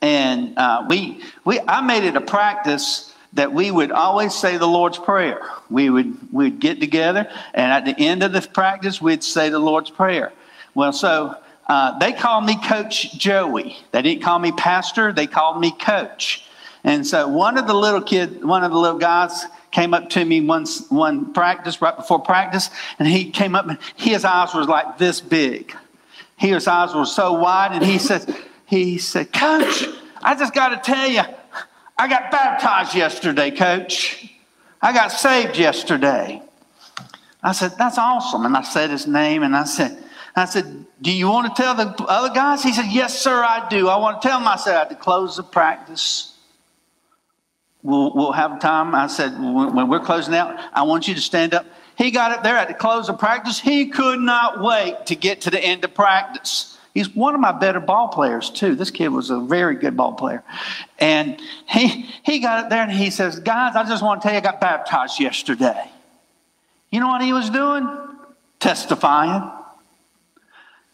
[0.00, 4.66] And uh, we, we, I made it a practice that we would always say the
[4.66, 5.40] Lord's Prayer.
[5.70, 9.58] We would we'd get together, and at the end of the practice, we'd say the
[9.58, 10.32] Lord's Prayer.
[10.74, 13.78] Well, so uh, they called me Coach Joey.
[13.92, 16.44] They didn't call me Pastor, they called me Coach.
[16.84, 20.24] And so one of the little kids, one of the little guys came up to
[20.24, 24.64] me once one practice, right before practice, and he came up and his eyes were
[24.64, 25.74] like this big.
[26.36, 28.34] His eyes were so wide, and he said,
[28.66, 29.86] he said, Coach,
[30.22, 31.22] I just got to tell you,
[31.98, 34.28] I got baptized yesterday, Coach.
[34.80, 36.42] I got saved yesterday.
[37.42, 38.44] I said, That's awesome.
[38.44, 40.02] And I said his name, and I said,
[40.34, 42.62] I said, Do you want to tell the other guys?
[42.62, 43.88] He said, Yes, sir, I do.
[43.88, 44.48] I want to tell them.
[44.48, 46.31] I said, I had to close the practice.
[47.82, 48.94] We'll, we'll have time.
[48.94, 51.66] I said, when, we're closing out, I want you to stand up.
[51.96, 53.58] He got up there at the close of practice.
[53.58, 56.78] He could not wait to get to the end of practice.
[56.94, 58.74] He's one of my better ball players, too.
[58.74, 60.44] This kid was a very good ball player.
[60.98, 64.34] And he, he got up there and he says, Guys, I just want to tell
[64.34, 65.90] you, I got baptized yesterday.
[66.90, 67.88] You know what he was doing?
[68.60, 69.50] Testifying.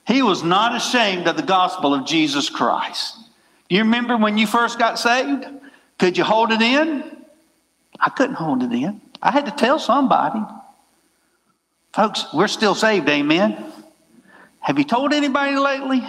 [0.06, 3.16] He was not ashamed of the gospel of Jesus Christ.
[3.68, 5.44] Do you remember when you first got saved?
[5.98, 7.04] Could you hold it in?
[7.98, 9.00] I couldn't hold it in.
[9.22, 10.40] I had to tell somebody.
[11.92, 13.72] Folks, we're still saved, amen.
[14.60, 16.02] Have you told anybody lately?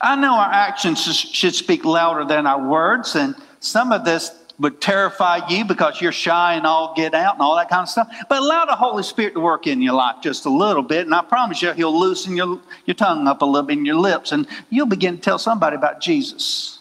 [0.00, 4.80] I know our actions should speak louder than our words, and some of this would
[4.80, 8.08] terrify you because you're shy and all get out and all that kind of stuff.
[8.28, 11.14] But allow the Holy Spirit to work in your life just a little bit, and
[11.14, 14.32] I promise you, He'll loosen your, your tongue up a little bit in your lips,
[14.32, 16.80] and you'll begin to tell somebody about Jesus.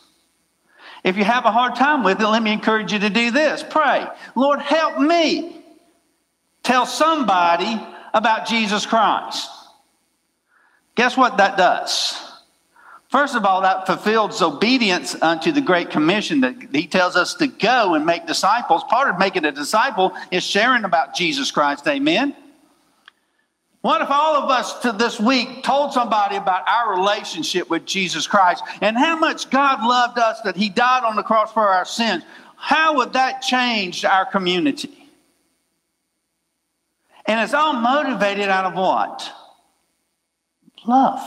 [1.04, 3.64] If you have a hard time with it, let me encourage you to do this
[3.64, 5.64] pray, Lord, help me
[6.64, 7.80] tell somebody
[8.14, 9.50] about Jesus Christ.
[10.96, 12.28] Guess what that does?
[13.10, 17.48] First of all, that fulfills obedience unto the Great Commission that He tells us to
[17.48, 18.84] go and make disciples.
[18.86, 21.86] Part of making a disciple is sharing about Jesus Christ.
[21.88, 22.34] Amen.
[23.82, 28.28] What if all of us to this week told somebody about our relationship with Jesus
[28.28, 31.86] Christ and how much God loved us that He died on the cross for our
[31.86, 32.24] sins?
[32.56, 35.10] How would that change our community?
[37.26, 39.32] And it's all motivated out of what?
[40.86, 41.22] Love.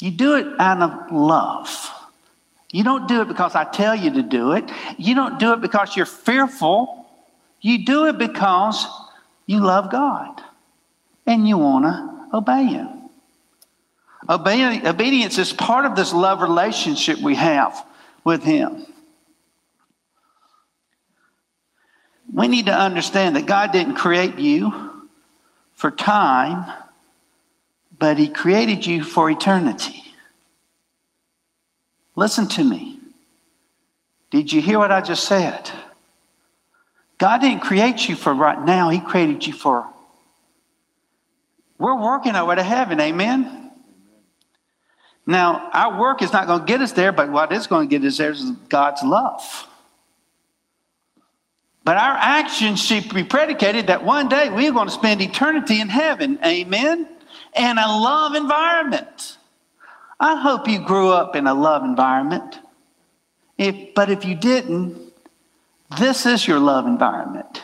[0.00, 1.90] You do it out of love.
[2.70, 4.70] You don't do it because I tell you to do it.
[4.96, 7.06] You don't do it because you're fearful.
[7.60, 8.86] You do it because
[9.46, 10.43] you love God
[11.26, 12.88] and you want to obey Him.
[14.28, 17.84] Obedience is part of this love relationship we have
[18.24, 18.86] with Him.
[22.32, 25.04] We need to understand that God didn't create you
[25.74, 26.72] for time,
[27.98, 30.02] but He created you for eternity.
[32.16, 32.98] Listen to me.
[34.30, 35.70] Did you hear what I just said?
[37.18, 39.86] God didn't create you for right now, He created you for
[41.78, 43.70] we're working our way to heaven, amen?
[45.26, 47.98] Now, our work is not going to get us there, but what is going to
[47.98, 49.68] get us there is God's love.
[51.82, 55.88] But our actions should be predicated that one day we're going to spend eternity in
[55.88, 57.08] heaven, amen?
[57.54, 59.38] And a love environment.
[60.18, 62.58] I hope you grew up in a love environment.
[63.58, 65.12] If, but if you didn't,
[65.98, 67.62] this is your love environment.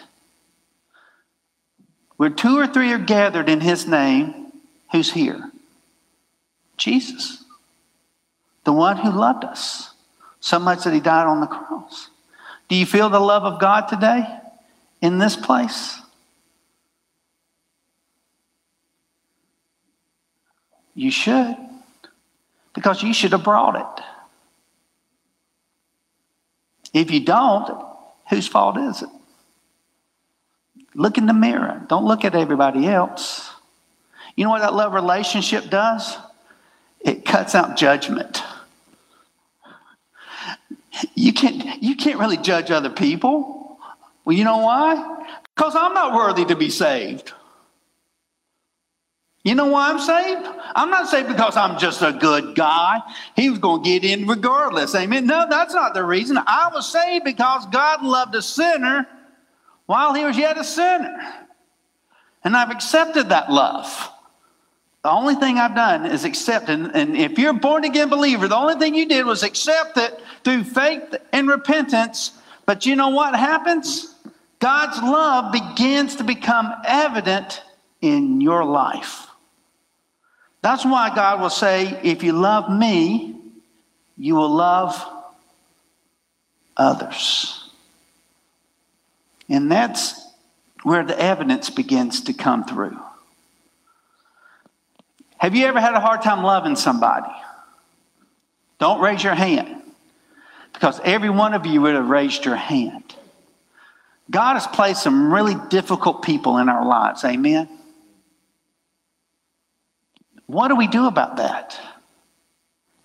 [2.20, 4.52] Where two or three are gathered in his name,
[4.92, 5.50] who's here?
[6.76, 7.42] Jesus.
[8.64, 9.94] The one who loved us
[10.38, 12.10] so much that he died on the cross.
[12.68, 14.26] Do you feel the love of God today
[15.00, 15.98] in this place?
[20.94, 21.56] You should,
[22.74, 24.04] because you should have brought it.
[26.92, 27.82] If you don't,
[28.28, 29.08] whose fault is it?
[30.94, 31.82] Look in the mirror.
[31.88, 33.50] Don't look at everybody else.
[34.36, 36.16] You know what that love relationship does?
[37.00, 38.42] It cuts out judgment.
[41.14, 43.78] You can't, you can't really judge other people.
[44.24, 45.24] Well, you know why?
[45.54, 47.32] Because I'm not worthy to be saved.
[49.42, 50.46] You know why I'm saved?
[50.74, 53.00] I'm not saved because I'm just a good guy.
[53.36, 54.94] He was going to get in regardless.
[54.94, 55.26] Amen.
[55.26, 56.36] No, that's not the reason.
[56.38, 59.06] I was saved because God loved a sinner
[59.90, 61.18] while he was yet a sinner.
[62.44, 64.08] And I've accepted that love.
[65.02, 66.78] The only thing I've done is accept it.
[66.94, 70.22] And if you're a born again believer, the only thing you did was accept it
[70.44, 72.30] through faith and repentance.
[72.66, 74.14] But you know what happens?
[74.60, 77.60] God's love begins to become evident
[78.00, 79.26] in your life.
[80.62, 83.34] That's why God will say, if you love me,
[84.16, 85.04] you will love
[86.76, 87.59] others.
[89.50, 90.14] And that's
[90.84, 92.98] where the evidence begins to come through.
[95.36, 97.32] Have you ever had a hard time loving somebody?
[98.78, 99.82] Don't raise your hand
[100.72, 103.14] because every one of you would have raised your hand.
[104.30, 107.24] God has placed some really difficult people in our lives.
[107.24, 107.68] Amen.
[110.46, 111.78] What do we do about that?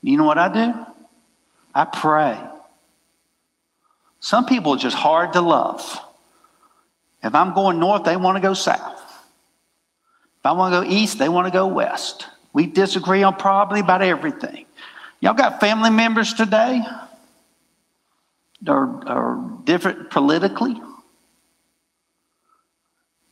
[0.02, 0.86] You know what I do?
[1.74, 2.40] I pray.
[4.20, 6.00] Some people are just hard to love.
[7.26, 9.02] If I'm going north, they want to go south.
[10.40, 12.28] If I want to go east, they want to go west.
[12.54, 14.68] We disagree on probably about everything.
[15.22, 16.84] Y'all got family members today?
[18.68, 20.80] Or, or different politically?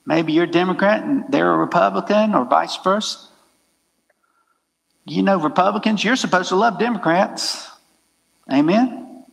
[0.07, 3.19] Maybe you're a Democrat and they're a Republican, or vice versa.
[5.05, 7.69] You know, Republicans, you're supposed to love Democrats.
[8.51, 9.23] Amen?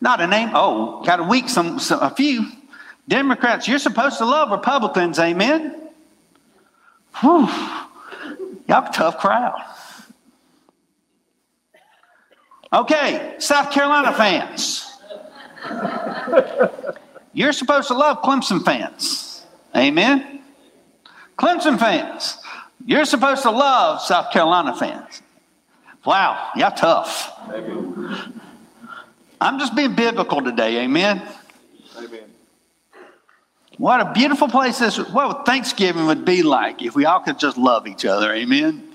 [0.00, 0.50] Not a name.
[0.54, 2.46] Oh, got a week, some, some a few.
[3.10, 5.18] Democrats, you're supposed to love Republicans.
[5.18, 5.74] Amen?
[7.20, 7.48] Whew.
[8.68, 9.60] Y'all tough crowd.
[12.72, 14.96] Okay, South Carolina fans.
[17.32, 19.44] You're supposed to love Clemson fans.
[19.74, 20.40] Amen?
[21.36, 22.38] Clemson fans.
[22.86, 25.20] You're supposed to love South Carolina fans.
[26.04, 27.32] Wow, y'all tough.
[27.52, 28.40] Amen.
[29.40, 31.26] I'm just being biblical today, amen?
[31.98, 32.29] Amen.
[33.80, 37.56] What a beautiful place this what Thanksgiving would be like if we all could just
[37.56, 38.86] love each other, amen?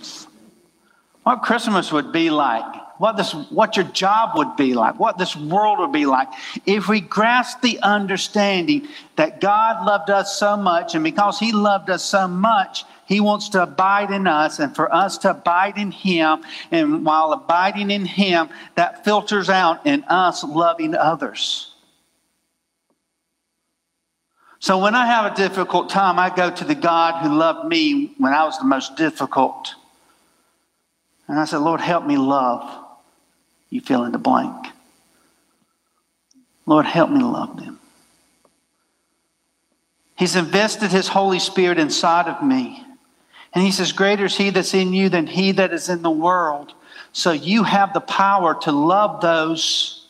[1.24, 5.36] What Christmas would be like what this what your job would be like, what this
[5.36, 6.28] world would be like
[6.68, 11.90] if we grasp the understanding that God loved us so much and because he loved
[11.90, 15.90] us so much, he wants to abide in us and for us to abide in
[15.90, 21.75] him and while abiding in him that filters out in us loving others.
[24.66, 28.16] So when I have a difficult time, I go to the God who loved me
[28.18, 29.76] when I was the most difficult.
[31.28, 32.84] And I said, Lord, help me love
[33.70, 34.66] you fill in the blank.
[36.66, 37.80] Lord, help me love them.
[40.18, 42.84] He's invested His Holy Spirit inside of me.
[43.54, 46.10] And He says, Greater is He that's in you than He that is in the
[46.10, 46.74] world.
[47.12, 50.08] So you have the power to love those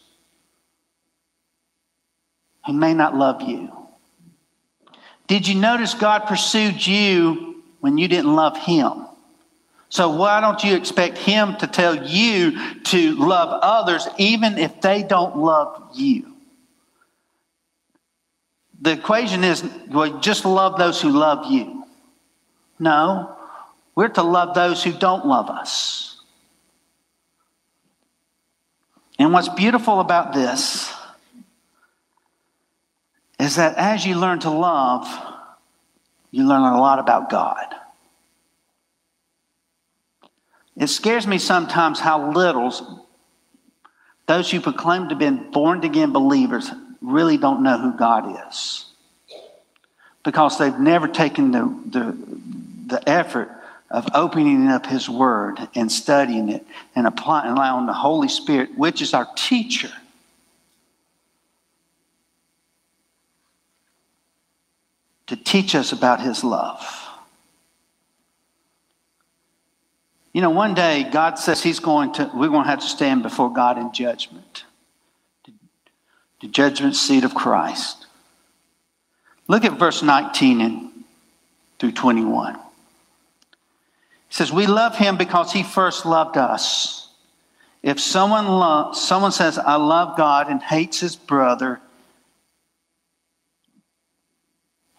[2.65, 3.84] who may not love you.
[5.27, 9.05] Did you notice God pursued you when you didn't love Him?
[9.89, 15.03] So why don't you expect him to tell you to love others even if they
[15.03, 16.33] don't love you?
[18.81, 21.85] The equation is well, just love those who love you.
[22.77, 23.37] No,
[23.95, 26.17] we're to love those who don't love us.
[29.17, 30.91] And what's beautiful about this
[33.39, 35.07] is that as you learn to love,
[36.31, 37.65] you learn a lot about God.
[40.77, 43.05] It scares me sometimes how little
[44.27, 46.69] those who proclaim to have been born again believers
[47.01, 48.85] really don't know who God is.
[50.23, 52.17] Because they've never taken the, the,
[52.87, 53.51] the effort
[53.91, 56.65] of opening up His Word and studying it
[56.95, 59.91] and applying, allowing the Holy Spirit, which is our teacher,
[65.27, 66.83] to teach us about His love.
[70.33, 73.23] You know, one day God says He's going to, we're going to have to stand
[73.23, 74.65] before God in judgment,
[76.41, 78.05] the judgment seat of Christ.
[79.47, 80.91] Look at verse 19 and
[81.79, 82.55] through 21.
[82.55, 82.59] He
[84.29, 87.05] says, We love Him because He first loved us.
[87.85, 91.79] If someone, lo- someone says, I love God and hates his brother,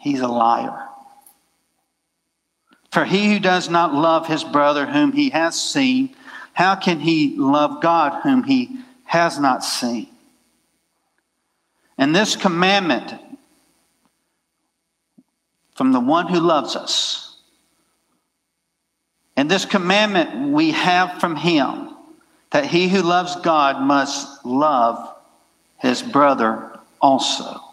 [0.06, 0.86] he's a liar.
[2.92, 6.14] For he who does not love his brother whom he has seen,
[6.52, 10.08] how can he love God whom he has not seen?
[11.98, 13.14] And this commandment
[15.74, 17.36] from the one who loves us,
[19.36, 21.90] and this commandment we have from him
[22.50, 25.14] that he who loves God must love
[25.78, 27.65] his brother also.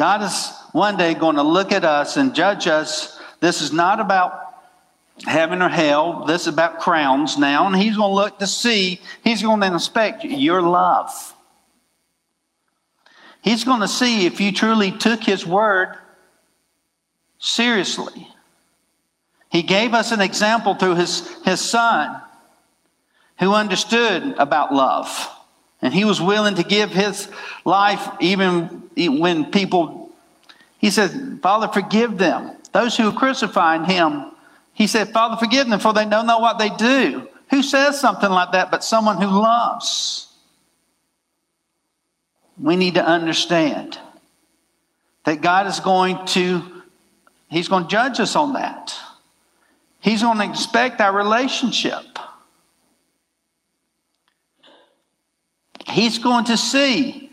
[0.00, 4.00] God is one day going to look at us and judge us this is not
[4.00, 4.54] about
[5.26, 6.24] heaven or hell.
[6.24, 7.66] This is about crowns now.
[7.66, 11.10] And he's going to look to see, he's going to inspect your love.
[13.42, 15.98] He's going to see if you truly took his word
[17.38, 18.26] seriously.
[19.50, 22.22] He gave us an example through his, his son
[23.38, 25.28] who understood about love.
[25.82, 27.28] And he was willing to give his
[27.64, 30.10] life even when people,
[30.78, 32.56] he said, Father, forgive them.
[32.72, 34.26] Those who crucified him,
[34.74, 37.28] he said, Father, forgive them, for they don't know what they do.
[37.50, 40.28] Who says something like that but someone who loves?
[42.58, 43.98] We need to understand
[45.24, 46.62] that God is going to,
[47.48, 48.94] He's going to judge us on that.
[50.00, 52.18] He's going to inspect our relationship.
[55.90, 57.30] He's going to see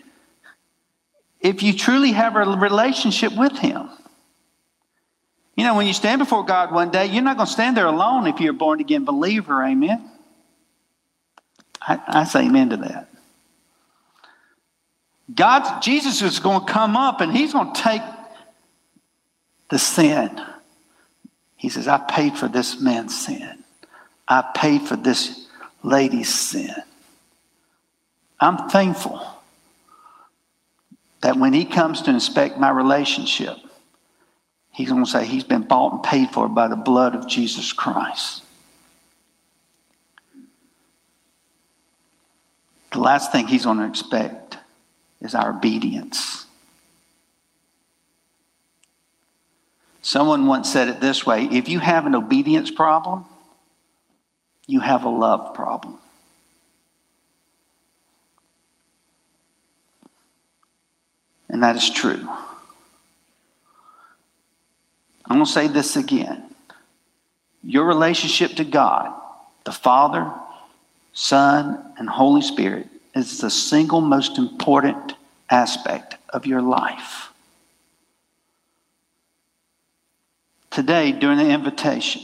[1.39, 3.89] if you truly have a relationship with Him.
[5.55, 7.87] You know, when you stand before God one day, you're not going to stand there
[7.87, 9.63] alone if you're a born again believer.
[9.63, 10.09] Amen.
[11.81, 13.09] I, I say amen to that.
[15.33, 18.01] God, Jesus is going to come up and He's going to take
[19.69, 20.41] the sin.
[21.55, 23.63] He says, I paid for this man's sin.
[24.27, 25.47] I paid for this
[25.83, 26.75] lady's sin.
[28.39, 29.25] I'm thankful
[31.21, 33.57] that when he comes to inspect my relationship,
[34.71, 37.73] he's going to say he's been bought and paid for by the blood of Jesus
[37.73, 38.43] Christ.
[42.91, 44.57] The last thing he's going to expect
[45.21, 46.45] is our obedience.
[50.01, 53.25] Someone once said it this way if you have an obedience problem,
[54.65, 55.99] you have a love problem.
[61.57, 62.29] And that is true.
[65.25, 66.43] I'm going to say this again.
[67.63, 69.11] Your relationship to God,
[69.63, 70.31] the Father,
[71.13, 75.15] Son, and Holy Spirit, is the single most important
[75.49, 77.31] aspect of your life.
[80.69, 82.21] Today, during the invitation,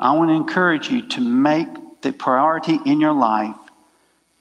[0.00, 1.68] I want to encourage you to make
[2.00, 3.56] the priority in your life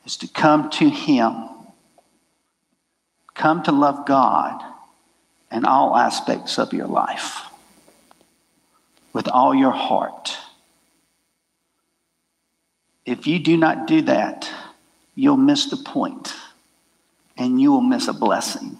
[0.06, 1.50] is to come to Him
[3.36, 4.64] Come to love God
[5.52, 7.42] in all aspects of your life
[9.14, 10.38] with all your heart.
[13.06, 14.50] If you do not do that,
[15.14, 16.34] you'll miss the point
[17.38, 18.80] and you will miss a blessing.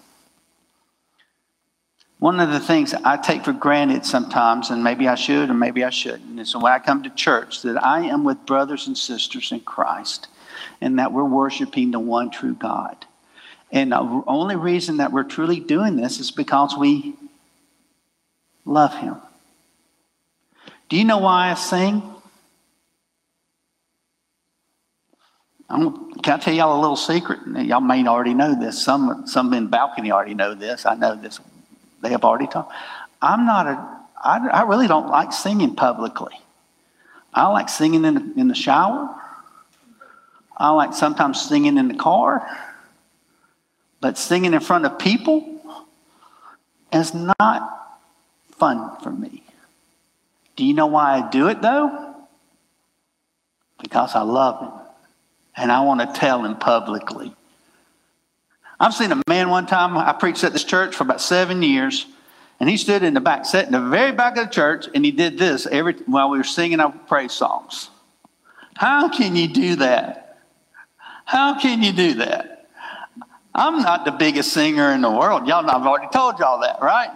[2.18, 5.84] One of the things I take for granted sometimes, and maybe I should or maybe
[5.84, 9.52] I shouldn't, is when I come to church that I am with brothers and sisters
[9.52, 10.28] in Christ
[10.80, 13.06] and that we're worshiping the one true God.
[13.72, 17.14] And the only reason that we're truly doing this is because we
[18.64, 19.16] love Him.
[20.88, 22.02] Do you know why I sing?
[25.68, 27.40] I'm, can I tell y'all a little secret?
[27.64, 28.80] Y'all may already know this.
[28.80, 30.86] Some, some in balcony already know this.
[30.86, 31.40] I know this.
[32.02, 32.66] They have already told.
[33.20, 33.96] I'm not a.
[34.22, 36.34] I, I really don't like singing publicly.
[37.34, 39.14] I like singing in the, in the shower.
[40.56, 42.48] I like sometimes singing in the car.
[44.00, 45.60] But singing in front of people
[46.92, 47.98] is not
[48.58, 49.42] fun for me.
[50.56, 52.14] Do you know why I do it though?
[53.80, 54.86] Because I love him
[55.56, 57.34] and I want to tell him publicly.
[58.78, 62.06] I've seen a man one time, I preached at this church for about seven years,
[62.60, 65.02] and he stood in the back, sat in the very back of the church, and
[65.04, 67.88] he did this every while we were singing our praise songs.
[68.74, 70.38] How can you do that?
[71.24, 72.55] How can you do that?
[73.56, 75.48] I'm not the biggest singer in the world.
[75.48, 77.10] Y'all know I've already told y'all that, right?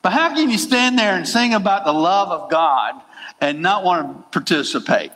[0.00, 2.94] But how can you stand there and sing about the love of God
[3.42, 5.12] and not want to participate?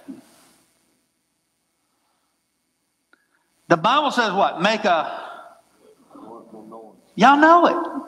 [3.68, 4.60] The Bible says what?
[4.60, 5.24] Make a
[7.14, 8.02] Y'all know it.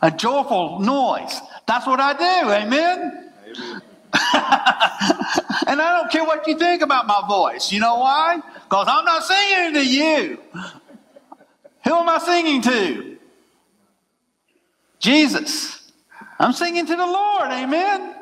[0.00, 1.38] A joyful noise.
[1.68, 2.50] That's what I do.
[2.50, 3.30] Amen.
[3.46, 3.82] Amen.
[5.66, 7.70] and I don't care what you think about my voice.
[7.70, 8.40] You know why?
[8.64, 10.38] Because I'm not singing to you.
[11.84, 13.16] Who am I singing to?
[14.98, 15.92] Jesus.
[16.38, 17.50] I'm singing to the Lord.
[17.50, 18.14] Amen.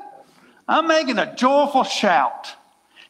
[0.67, 2.49] I'm making a joyful shout.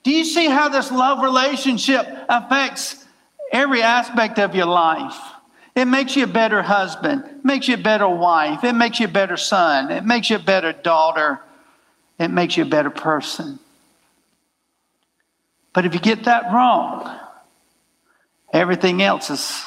[0.03, 3.05] Do you see how this love relationship affects
[3.53, 5.19] every aspect of your life?
[5.77, 9.11] It makes you a better husband, makes you a better wife, it makes you a
[9.11, 11.41] better son, it makes you a better daughter,
[12.19, 13.59] it makes you a better person.
[15.73, 17.19] But if you get that wrong,
[18.53, 19.65] everything else is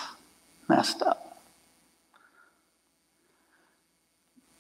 [0.68, 1.20] messed up.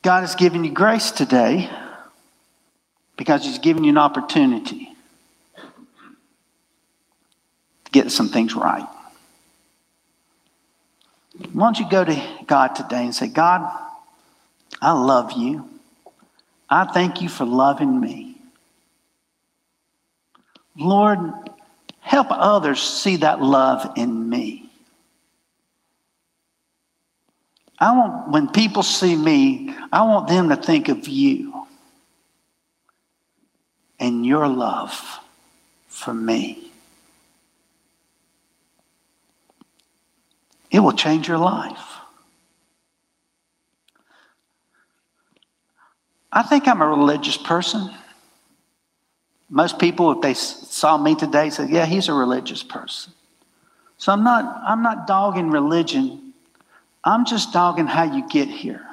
[0.01, 1.69] God has given you grace today
[3.15, 4.89] because He's given you an opportunity
[7.85, 8.87] to get some things right.
[11.51, 13.71] Why don't you go to God today and say, God,
[14.81, 15.69] I love you.
[16.69, 18.35] I thank you for loving me.
[20.77, 21.19] Lord,
[22.01, 24.62] help others see that love in me.
[27.84, 31.65] I want, when people see me, I want them to think of you
[33.99, 35.19] and your love
[35.89, 36.71] for me.
[40.71, 41.97] It will change your life.
[46.31, 47.93] I think I'm a religious person.
[49.49, 53.11] Most people, if they saw me today, said, "Yeah, he's a religious person."
[53.97, 54.61] So I'm not.
[54.65, 56.22] I'm not dogging religion.
[57.03, 58.85] I'm just dogging how you get here.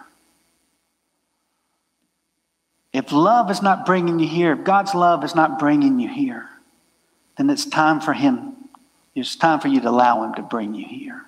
[2.92, 6.48] If love is not bringing you here, if God's love is not bringing you here,
[7.36, 8.54] then it's time for Him.
[9.14, 11.22] It's time for you to allow Him to bring you here.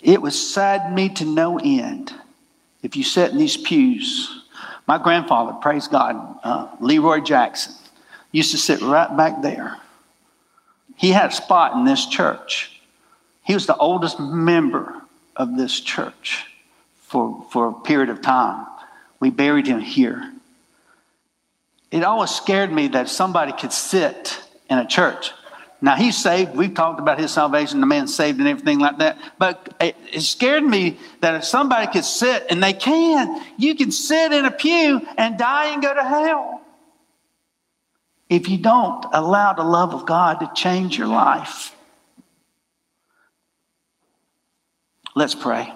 [0.00, 2.14] It would sadden me to no end
[2.82, 4.44] if you sit in these pews.
[4.86, 7.74] My grandfather, praise God, uh, Leroy Jackson,
[8.32, 9.76] used to sit right back there.
[10.96, 12.77] He had a spot in this church.
[13.48, 15.02] He was the oldest member
[15.34, 16.46] of this church
[17.02, 18.64] for, for a period of time.
[19.18, 20.32] We buried him here.
[21.90, 24.40] It always scared me that somebody could sit
[24.70, 25.32] in a church
[25.80, 26.56] now he's saved.
[26.56, 29.18] We've talked about his salvation, the man's saved and everything like that.
[29.38, 34.32] But it scared me that if somebody could sit, and they can, you can sit
[34.32, 36.62] in a pew and die and go to hell.
[38.28, 41.74] If you don't allow the love of God to change your life.
[45.18, 45.72] Let's pray.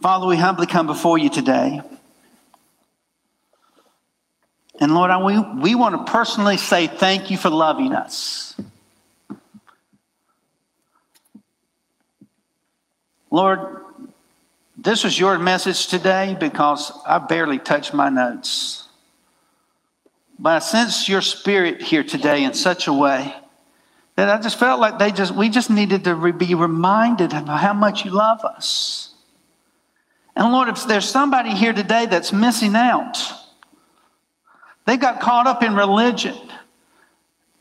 [0.00, 1.80] Father, we humbly come before you today.
[4.80, 8.56] And Lord, we, we want to personally say thank you for loving us.
[13.30, 13.60] Lord,
[14.76, 18.88] this was your message today because I barely touched my notes.
[20.36, 23.36] But I sense your spirit here today in such a way
[24.16, 27.72] that I just felt like they just we just needed to be reminded of how
[27.72, 29.14] much you love us.
[30.34, 33.18] And Lord, if there's somebody here today that's missing out,
[34.86, 36.36] they got caught up in religion.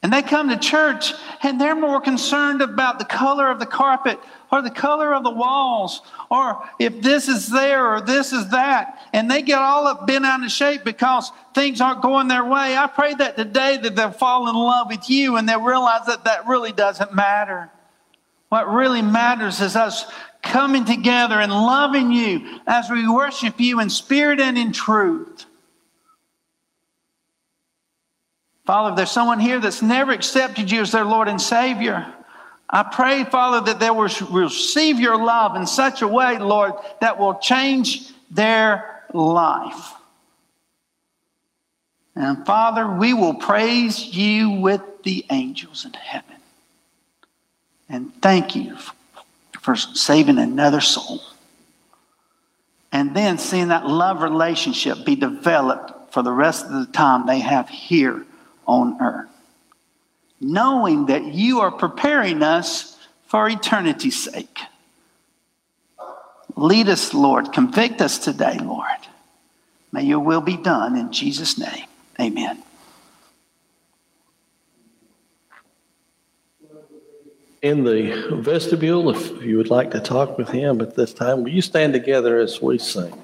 [0.03, 4.19] And they come to church and they're more concerned about the color of the carpet
[4.51, 8.99] or the color of the walls or if this is there or this is that.
[9.13, 12.75] And they get all up bent out of shape because things aren't going their way.
[12.75, 16.25] I pray that today that they'll fall in love with you and they'll realize that
[16.25, 17.69] that really doesn't matter.
[18.49, 20.05] What really matters is us
[20.41, 25.45] coming together and loving you as we worship you in spirit and in truth.
[28.71, 32.07] Father, if there's someone here that's never accepted you as their Lord and Savior,
[32.69, 37.19] I pray, Father, that they will receive your love in such a way, Lord, that
[37.19, 39.91] will change their life.
[42.15, 46.37] And Father, we will praise you with the angels in heaven.
[47.89, 48.77] And thank you
[49.59, 51.21] for saving another soul.
[52.93, 57.39] And then seeing that love relationship be developed for the rest of the time they
[57.39, 58.25] have here
[58.71, 59.29] on earth,
[60.39, 62.97] knowing that you are preparing us
[63.27, 64.59] for eternity's sake.
[66.55, 67.51] Lead us, Lord.
[67.51, 68.87] Convict us today, Lord.
[69.91, 71.85] May your will be done in Jesus' name.
[72.19, 72.63] Amen.
[77.61, 81.51] In the vestibule, if you would like to talk with him at this time, will
[81.51, 83.20] you stand together as we sing?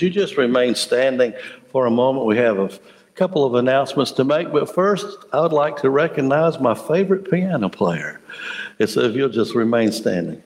[0.00, 1.34] Would you just remain standing
[1.68, 2.24] for a moment?
[2.24, 2.70] We have a
[3.14, 7.68] couple of announcements to make, but first, I would like to recognize my favorite piano
[7.68, 8.18] player.
[8.78, 10.42] And so if you'll just remain standing.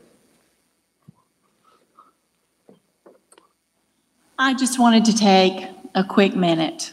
[4.40, 6.92] I just wanted to take a quick minute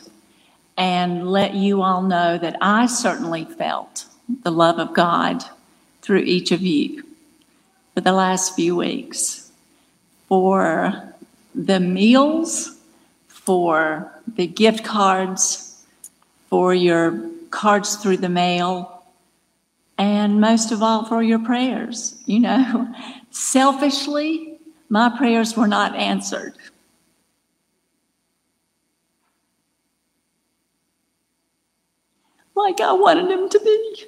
[0.77, 4.05] and let you all know that I certainly felt
[4.43, 5.43] the love of God
[6.03, 7.05] through each of you
[7.95, 9.51] for the last few weeks.
[10.27, 11.10] For
[11.53, 12.77] the meals,
[13.27, 15.83] for the gift cards,
[16.49, 19.03] for your cards through the mail,
[19.97, 22.21] and most of all for your prayers.
[22.25, 22.93] You know,
[23.31, 26.53] selfishly, my prayers were not answered.
[32.61, 34.05] like I wanted them to be.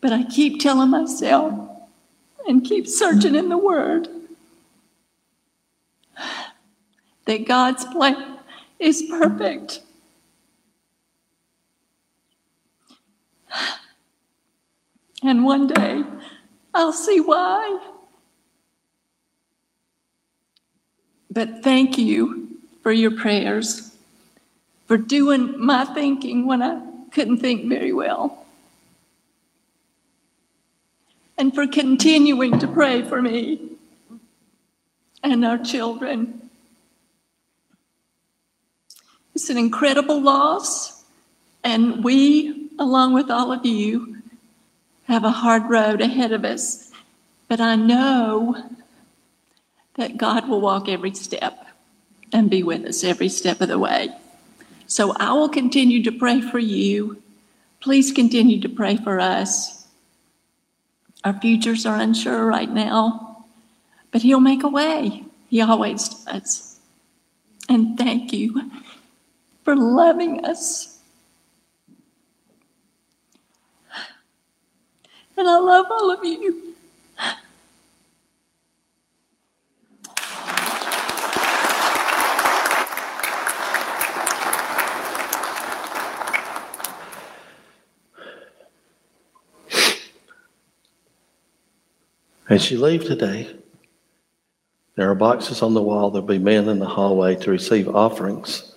[0.00, 1.73] But I keep telling myself
[2.46, 4.08] and keep searching in the Word
[7.24, 8.38] that God's plan
[8.78, 9.80] is perfect.
[15.22, 16.04] And one day
[16.74, 17.80] I'll see why.
[21.30, 22.48] But thank you
[22.82, 23.96] for your prayers,
[24.86, 26.80] for doing my thinking when I
[27.10, 28.43] couldn't think very well,
[31.36, 33.60] and for continuing to pray for me
[35.22, 36.50] and our children.
[39.34, 41.02] It's an incredible loss,
[41.64, 44.18] and we, along with all of you,
[45.08, 46.92] have a hard road ahead of us.
[47.48, 48.70] But I know
[49.96, 51.66] that God will walk every step
[52.32, 54.08] and be with us every step of the way.
[54.86, 57.22] So I will continue to pray for you.
[57.80, 59.73] Please continue to pray for us.
[61.24, 63.46] Our futures are unsure right now,
[64.10, 65.24] but He'll make a way.
[65.48, 66.78] He always does.
[67.68, 68.70] And thank you
[69.64, 70.98] for loving us.
[75.36, 76.73] And I love all of you.
[92.48, 93.48] As you leave today,
[94.96, 96.10] there are boxes on the wall.
[96.10, 98.74] There'll be men in the hallway to receive offerings.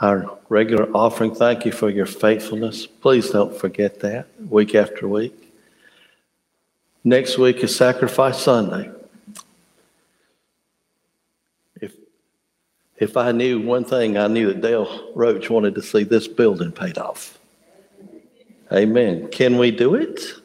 [0.00, 2.86] Our regular offering, thank you for your faithfulness.
[2.86, 5.54] Please don't forget that week after week.
[7.02, 8.90] Next week is Sacrifice Sunday.
[11.80, 11.94] If,
[12.98, 16.72] if I knew one thing, I knew that Dale Roach wanted to see this building
[16.72, 17.38] paid off.
[18.70, 19.28] Amen.
[19.28, 20.41] Can we do it?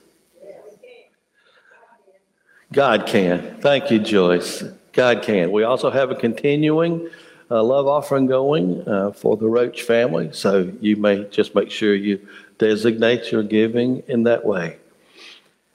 [2.71, 3.57] God can.
[3.61, 4.63] Thank you, Joyce.
[4.91, 5.51] God can.
[5.51, 7.09] We also have a continuing
[7.49, 11.95] uh, love offering going uh, for the Roach family, so you may just make sure
[11.95, 14.77] you designate your giving in that way.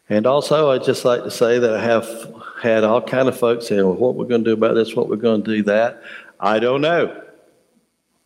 [0.08, 3.68] And also, I'd just like to say that I have had all kind of folks
[3.68, 6.02] saying, well, what we're going to do about this, what we're going to do that.
[6.38, 7.22] I don't know,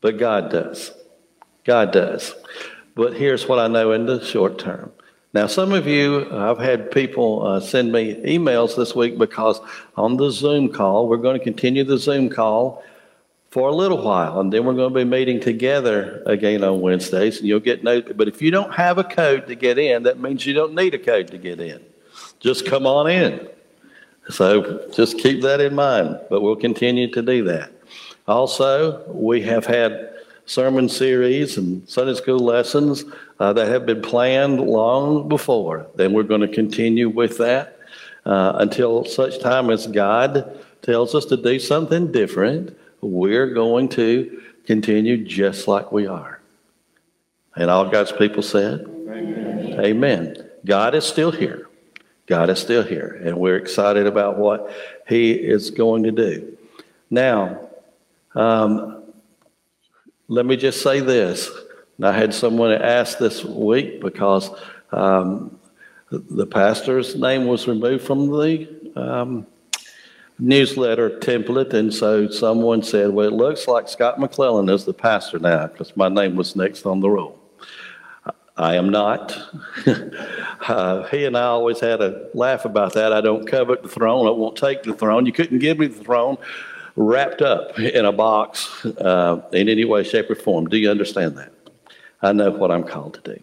[0.01, 0.93] but God does.
[1.65, 2.35] God does.
[2.97, 4.91] But here's what I know in the short term.
[5.37, 9.61] Now, some of you, I've had people uh, send me emails this week because
[9.95, 12.83] on the Zoom call, we're going to continue the Zoom call
[13.51, 17.37] for a little while, and then we're going to be meeting together again on Wednesdays,
[17.37, 18.01] and you'll get no.
[18.01, 20.95] But if you don't have a code to get in, that means you don't need
[20.95, 21.85] a code to get in.
[22.41, 23.47] Just come on in.
[24.31, 27.73] So just keep that in mind, but we'll continue to do that.
[28.27, 30.16] Also, we have had
[30.47, 33.05] sermon series and Sunday school lessons
[33.41, 35.87] uh, that have been planned long before.
[35.97, 37.79] Then we're going to continue with that
[38.25, 42.77] uh, until such time as God tells us to do something different.
[43.01, 46.41] We're going to continue just like we are.
[47.57, 49.81] And all God's people said, Amen.
[49.81, 50.51] Amen.
[50.65, 51.69] God is still here.
[52.27, 53.21] God is still here.
[53.25, 54.73] And we're excited about what
[55.09, 56.57] He is going to do.
[57.11, 57.61] Now,
[58.35, 58.96] um,
[60.29, 61.51] let me just say this.
[62.03, 64.51] I had someone ask this week because
[64.93, 65.59] um,
[66.11, 69.47] the pastor's name was removed from the um,
[70.39, 75.39] newsletter template, and so someone said, "Well, it looks like Scott McClellan is the pastor
[75.39, 77.39] now because my name was next on the roll."
[78.59, 79.39] I am not.
[80.67, 83.13] uh, he and I always had a laugh about that.
[83.13, 84.27] I don't covet the throne.
[84.27, 85.27] I won't take the throne.
[85.27, 86.39] You couldn't give me the throne
[86.97, 90.67] wrapped up in a box uh, in any way, shape, or form.
[90.67, 91.53] Do you understand that?
[92.23, 93.43] I know what I'm called to do.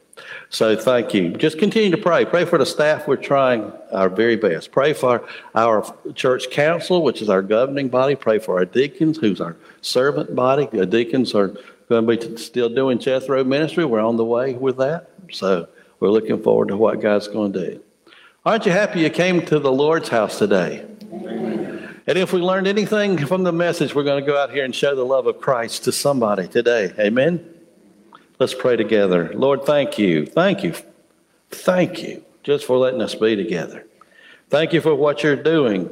[0.50, 1.32] So thank you.
[1.32, 2.26] Just continue to pray.
[2.26, 3.08] Pray for the staff.
[3.08, 4.72] We're trying our very best.
[4.72, 5.86] Pray for our
[6.16, 8.16] church council, which is our governing body.
[8.16, 10.68] Pray for our deacons, who's our servant body.
[10.72, 11.56] The deacons are
[11.90, 13.86] going to be still doing Jethro ministry.
[13.86, 15.10] We're on the way with that.
[15.32, 15.68] So
[16.00, 17.84] we're looking forward to what God's going to do.
[18.46, 20.86] Aren't you happy you came to the Lord's house today?
[22.06, 24.76] And if we learned anything from the message, we're going to go out here and
[24.76, 26.92] show the love of Christ to somebody today.
[27.00, 27.50] Amen.
[28.40, 29.32] Let's pray together.
[29.34, 30.26] Lord, thank you.
[30.26, 30.74] Thank you.
[31.50, 33.86] Thank you just for letting us be together.
[34.50, 35.90] Thank you for what you're doing.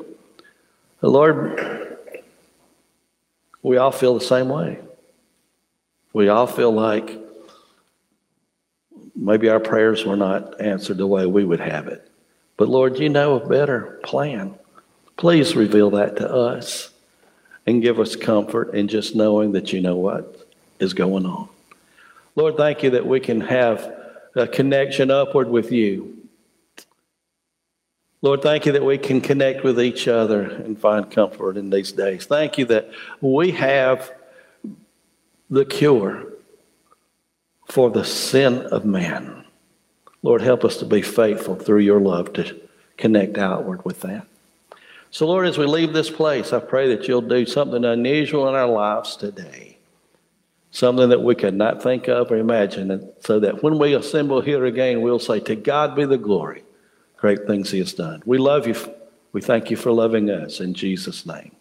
[1.02, 1.98] Lord,
[3.64, 4.80] we all feel the same way.
[6.14, 7.18] We all feel like
[9.16, 12.06] maybe our prayers were not answered the way we would have it.
[12.58, 14.56] But Lord, you know a better plan.
[15.18, 16.90] Please reveal that to us
[17.66, 20.48] and give us comfort in just knowing that you know what
[20.80, 21.48] is going on.
[22.36, 23.94] Lord, thank you that we can have
[24.36, 26.18] a connection upward with you.
[28.22, 31.92] Lord, thank you that we can connect with each other and find comfort in these
[31.92, 32.26] days.
[32.26, 32.90] Thank you that
[33.20, 34.12] we have
[35.50, 36.28] the cure
[37.68, 39.44] for the sin of man.
[40.24, 42.60] Lord, help us to be faithful through your love to
[42.98, 44.28] connect outward with that.
[45.12, 48.56] So, Lord, as we leave this place, I pray that you'll do something unusual in
[48.56, 49.72] our lives today
[50.72, 54.66] something that we could not think of or imagine, so that when we assemble here
[54.66, 56.64] again, we'll say, To God be the glory.
[57.18, 58.24] Great things He has done.
[58.26, 58.76] We love you.
[59.34, 60.60] We thank you for loving us.
[60.60, 61.52] In Jesus' name,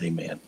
[0.00, 0.40] amen.